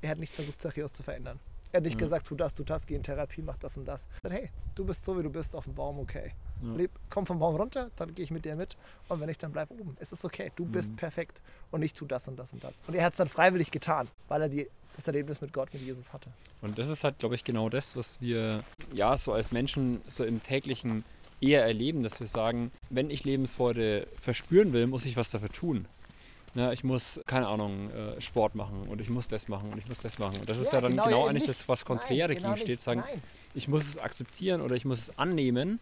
er 0.00 0.10
hat 0.10 0.18
nicht 0.18 0.34
versucht, 0.34 0.60
Zachäus 0.60 0.92
zu 0.92 1.02
verändern. 1.02 1.38
Er 1.72 1.78
hat 1.78 1.84
nicht 1.84 1.98
gesagt, 1.98 2.26
tu 2.26 2.34
das, 2.34 2.54
tu 2.54 2.64
das, 2.64 2.86
geh 2.86 2.94
in 2.94 3.02
Therapie, 3.02 3.40
mach 3.40 3.56
das 3.56 3.78
und 3.78 3.86
das. 3.86 4.06
Dann, 4.22 4.32
hey, 4.32 4.50
du 4.74 4.84
bist 4.84 5.04
so, 5.04 5.18
wie 5.18 5.22
du 5.22 5.30
bist, 5.30 5.54
auf 5.54 5.64
dem 5.64 5.74
Baum, 5.74 5.98
okay. 5.98 6.32
Leb, 6.62 6.90
komm 7.10 7.26
vom 7.26 7.38
Baum 7.38 7.56
runter, 7.56 7.90
dann 7.96 8.14
gehe 8.14 8.24
ich 8.24 8.30
mit 8.30 8.44
dir 8.44 8.56
mit. 8.56 8.76
Und 9.08 9.20
wenn 9.20 9.28
nicht, 9.28 9.42
dann 9.42 9.52
bleib 9.52 9.70
oben. 9.70 9.96
Es 10.00 10.12
ist 10.12 10.24
okay, 10.24 10.52
du 10.56 10.64
bist 10.64 10.96
perfekt. 10.96 11.40
Und 11.70 11.82
ich 11.82 11.94
tu 11.94 12.06
das 12.06 12.28
und 12.28 12.38
das 12.38 12.52
und 12.52 12.62
das. 12.62 12.80
Und 12.86 12.94
er 12.94 13.04
hat 13.04 13.12
es 13.12 13.18
dann 13.18 13.28
freiwillig 13.28 13.70
getan, 13.70 14.08
weil 14.28 14.42
er 14.42 14.48
die, 14.48 14.68
das 14.96 15.06
Erlebnis 15.06 15.40
mit 15.40 15.52
Gott, 15.52 15.72
mit 15.72 15.82
Jesus 15.82 16.12
hatte. 16.12 16.30
Und 16.60 16.78
das 16.78 16.88
ist 16.88 17.04
halt, 17.04 17.18
glaube 17.18 17.34
ich, 17.34 17.44
genau 17.44 17.68
das, 17.68 17.96
was 17.96 18.20
wir 18.20 18.64
ja 18.92 19.16
so 19.18 19.32
als 19.32 19.52
Menschen 19.52 20.00
so 20.08 20.24
im 20.24 20.42
täglichen 20.42 21.04
eher 21.40 21.64
erleben, 21.64 22.02
dass 22.02 22.20
wir 22.20 22.28
sagen, 22.28 22.70
wenn 22.88 23.10
ich 23.10 23.24
Lebensfreude 23.24 24.06
verspüren 24.20 24.72
will, 24.72 24.86
muss 24.86 25.04
ich 25.04 25.16
was 25.16 25.30
dafür 25.30 25.50
tun. 25.50 25.86
Ja, 26.54 26.70
ich 26.70 26.84
muss, 26.84 27.20
keine 27.26 27.48
Ahnung, 27.48 27.90
äh, 27.90 28.20
Sport 28.20 28.54
machen 28.54 28.86
und 28.88 29.00
ich 29.00 29.08
muss 29.08 29.26
das 29.26 29.48
machen 29.48 29.72
und 29.72 29.78
ich 29.78 29.88
muss 29.88 30.00
das 30.00 30.18
machen. 30.18 30.38
Und 30.38 30.48
das 30.48 30.58
ist 30.58 30.72
ja, 30.72 30.80
dann 30.82 30.92
genau, 30.92 31.08
ja, 31.08 31.16
eigentlich 31.24 31.46
nicht. 31.46 31.48
das, 31.48 31.68
was 31.68 31.84
konträr 31.84 32.28
Nein, 32.28 32.36
genau 32.36 32.48
dagegen 32.50 32.66
steht, 32.66 32.80
sagen, 32.80 33.02
Nein, 33.06 33.22
ich 33.54 33.68
muss 33.68 33.88
es 33.88 33.98
akzeptieren 33.98 34.60
oder 34.60 34.76
ich 34.76 34.84
muss 34.84 34.98
es 34.98 35.18
annehmen. 35.18 35.80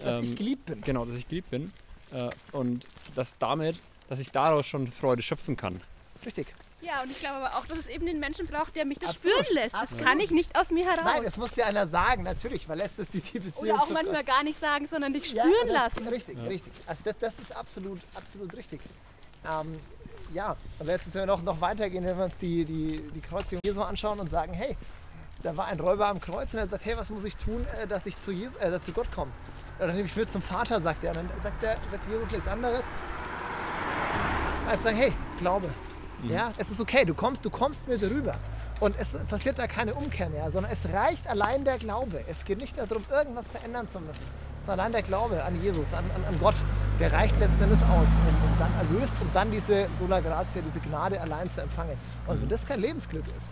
Dass 0.00 0.24
ähm, 0.24 0.30
ich 0.30 0.36
geliebt 0.36 0.66
bin. 0.66 0.80
Genau, 0.82 1.04
dass 1.04 1.16
ich 1.16 1.28
geliebt 1.28 1.50
bin. 1.50 1.72
Äh, 2.12 2.30
und 2.52 2.84
dass 3.14 3.36
damit, 3.38 3.78
dass 4.08 4.18
ich 4.18 4.32
daraus 4.32 4.66
schon 4.66 4.90
Freude 4.90 5.22
schöpfen 5.22 5.56
kann. 5.56 5.80
Richtig. 6.24 6.48
Ja, 6.82 7.02
und 7.02 7.10
ich 7.10 7.20
glaube 7.20 7.36
aber 7.36 7.56
auch, 7.56 7.66
dass 7.66 7.78
es 7.78 7.86
eben 7.88 8.06
den 8.06 8.18
Menschen 8.18 8.46
braucht, 8.46 8.74
der 8.74 8.86
mich 8.86 8.98
das 8.98 9.16
Absolut, 9.16 9.44
spüren 9.44 9.54
lässt. 9.54 9.74
Das 9.74 9.82
absolut. 9.82 10.06
kann 10.06 10.20
ich 10.20 10.30
nicht 10.30 10.56
aus 10.58 10.70
mir 10.70 10.84
heraus. 10.84 11.04
Nein, 11.04 11.24
es 11.24 11.36
muss 11.36 11.52
dir 11.52 11.66
einer 11.66 11.86
sagen, 11.86 12.22
natürlich, 12.22 12.68
weil 12.68 12.78
letztes 12.78 13.10
die, 13.10 13.20
die 13.20 13.38
Beziehung 13.38 13.64
Oder 13.64 13.82
auch 13.82 13.90
manchmal 13.90 14.24
gar 14.24 14.42
nicht 14.42 14.58
sagen, 14.58 14.86
sondern 14.86 15.12
dich 15.12 15.30
Ja, 15.32 15.44
spüren 15.44 15.68
das, 15.68 15.94
lassen. 15.94 16.08
Richtig, 16.08 16.38
richtig. 16.42 16.72
Also 16.86 17.02
das, 17.04 17.14
das 17.20 17.38
ist 17.38 17.54
absolut, 17.54 18.00
absolut 18.14 18.54
richtig. 18.56 18.80
Ähm, 19.46 19.78
ja, 20.32 20.56
und 20.78 20.86
letztens, 20.86 21.14
wenn 21.14 21.22
wir 21.22 21.26
noch, 21.26 21.42
noch 21.42 21.60
weitergehen, 21.60 22.04
wenn 22.04 22.16
wir 22.16 22.24
uns 22.24 22.38
die, 22.38 22.64
die, 22.64 23.02
die 23.14 23.20
Kreuzigung 23.20 23.60
Jesu 23.64 23.82
anschauen 23.82 24.18
und 24.18 24.30
sagen, 24.30 24.54
hey, 24.54 24.76
da 25.42 25.56
war 25.56 25.66
ein 25.66 25.80
Räuber 25.80 26.06
am 26.06 26.20
Kreuz 26.20 26.52
und 26.54 26.60
er 26.60 26.68
sagt, 26.68 26.84
hey, 26.84 26.96
was 26.96 27.10
muss 27.10 27.24
ich 27.24 27.36
tun, 27.36 27.66
äh, 27.78 27.86
dass 27.86 28.06
ich 28.06 28.20
zu, 28.20 28.32
Jesus, 28.32 28.56
äh, 28.56 28.70
dass 28.70 28.82
zu 28.84 28.92
Gott 28.92 29.10
komme? 29.12 29.32
Dann 29.80 29.96
nehme 29.96 30.06
ich 30.06 30.14
mit 30.14 30.30
zum 30.30 30.42
Vater, 30.42 30.80
sagt 30.80 31.02
er. 31.04 31.10
Und 31.10 31.30
dann 31.30 31.42
sagt, 31.42 31.62
der, 31.62 31.76
sagt 31.90 32.08
Jesus 32.08 32.30
nichts 32.30 32.46
anderes. 32.46 32.84
Als 34.68 34.82
sagen, 34.82 34.96
hey, 34.96 35.12
Glaube. 35.38 35.70
Ja, 36.22 36.52
es 36.58 36.70
ist 36.70 36.82
okay, 36.82 37.06
du 37.06 37.14
kommst, 37.14 37.46
du 37.46 37.50
kommst 37.50 37.88
mit 37.88 38.02
rüber. 38.02 38.34
Und 38.78 38.94
es 38.98 39.08
passiert 39.26 39.58
da 39.58 39.66
keine 39.66 39.94
Umkehr 39.94 40.28
mehr, 40.28 40.50
sondern 40.52 40.70
es 40.70 40.86
reicht 40.92 41.26
allein 41.26 41.64
der 41.64 41.78
Glaube. 41.78 42.22
Es 42.28 42.44
geht 42.44 42.58
nicht 42.58 42.76
darum, 42.76 43.02
irgendwas 43.10 43.50
verändern 43.50 43.88
zu 43.88 44.00
müssen. 44.00 44.26
Sondern 44.60 44.80
allein 44.80 44.92
der 44.92 45.02
Glaube 45.02 45.42
an 45.42 45.60
Jesus, 45.62 45.94
an, 45.94 46.04
an, 46.14 46.24
an 46.28 46.38
Gott, 46.38 46.56
der 46.98 47.10
reicht 47.10 47.38
letzten 47.38 47.62
Endes 47.64 47.82
aus, 47.82 47.88
um, 47.88 48.50
um 48.50 48.58
dann 48.58 48.70
erlöst, 48.86 49.14
um 49.18 49.30
dann 49.32 49.50
diese 49.50 49.86
Sola 49.98 50.20
Gratia, 50.20 50.60
diese 50.60 50.80
Gnade 50.80 51.18
allein 51.18 51.50
zu 51.50 51.62
empfangen. 51.62 51.96
Und 52.26 52.42
wenn 52.42 52.48
das 52.50 52.66
kein 52.66 52.80
Lebensglück 52.80 53.24
ist, 53.38 53.48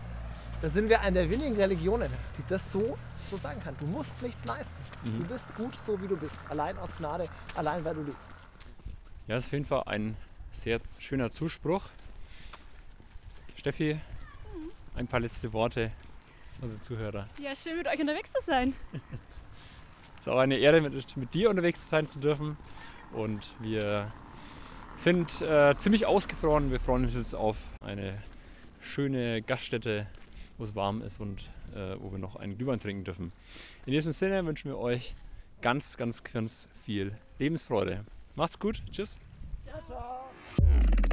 da 0.61 0.69
sind 0.69 0.89
wir 0.89 1.01
eine 1.01 1.21
der 1.21 1.31
wenigen 1.31 1.55
Religionen, 1.57 2.11
die 2.37 2.43
das 2.49 2.73
so, 2.73 2.99
so 3.31 3.37
sagen 3.37 3.61
kann. 3.63 3.77
Du 3.79 3.87
musst 3.87 4.21
nichts 4.23 4.45
leisten. 4.45 4.77
Du 5.05 5.25
bist 5.25 5.55
gut, 5.55 5.75
so 5.87 6.01
wie 6.01 6.09
du 6.09 6.17
bist. 6.17 6.37
Allein 6.49 6.77
aus 6.79 6.91
Gnade, 6.97 7.29
allein 7.55 7.85
weil 7.85 7.95
du 7.95 8.03
liebst. 8.03 8.29
Ja, 9.27 9.37
das 9.37 9.45
ist 9.45 9.49
auf 9.49 9.53
jeden 9.53 9.65
Fall 9.65 9.83
ein 9.87 10.17
sehr 10.53 10.81
schöner 10.99 11.31
Zuspruch. 11.31 11.85
Steffi, 13.57 14.01
ein 14.95 15.07
paar 15.07 15.21
letzte 15.21 15.53
Worte, 15.53 15.91
unsere 16.61 16.81
Zuhörer. 16.81 17.29
Ja, 17.41 17.55
schön 17.55 17.77
mit 17.77 17.87
euch 17.87 18.01
unterwegs 18.01 18.33
zu 18.33 18.43
sein. 18.43 18.75
Es 18.93 20.21
ist 20.21 20.29
auch 20.29 20.39
eine 20.39 20.57
Ehre, 20.57 20.81
mit, 20.81 21.17
mit 21.17 21.35
dir 21.35 21.51
unterwegs 21.51 21.89
sein 21.89 22.09
zu 22.09 22.19
dürfen. 22.19 22.57
Und 23.13 23.55
wir 23.61 24.13
sind 24.97 25.41
äh, 25.41 25.77
ziemlich 25.77 26.07
ausgefroren. 26.07 26.71
Wir 26.71 26.81
freuen 26.81 27.05
uns 27.05 27.15
jetzt 27.15 27.35
auf 27.35 27.57
eine 27.81 28.21
schöne 28.81 29.43
Gaststätte, 29.43 30.07
wo 30.59 30.65
es 30.65 30.75
warm 30.75 31.03
ist 31.03 31.21
und 31.21 31.41
äh, 31.75 31.97
wo 31.99 32.13
wir 32.13 32.19
noch 32.19 32.37
einen 32.37 32.59
Glühwein 32.59 32.81
trinken 32.81 33.05
dürfen. 33.05 33.33
In 33.87 33.93
diesem 33.93 34.13
Sinne 34.13 34.45
wünschen 34.45 34.71
wir 34.71 34.79
euch 34.79 35.15
ganz, 35.63 35.97
ganz, 35.97 36.23
ganz 36.23 36.69
viel 36.85 37.17
Lebensfreude. 37.39 38.03
Macht's 38.35 38.59
gut. 38.59 38.83
Tschüss. 38.93 39.19
Ciao, 39.65 39.81
ciao. 39.87 41.08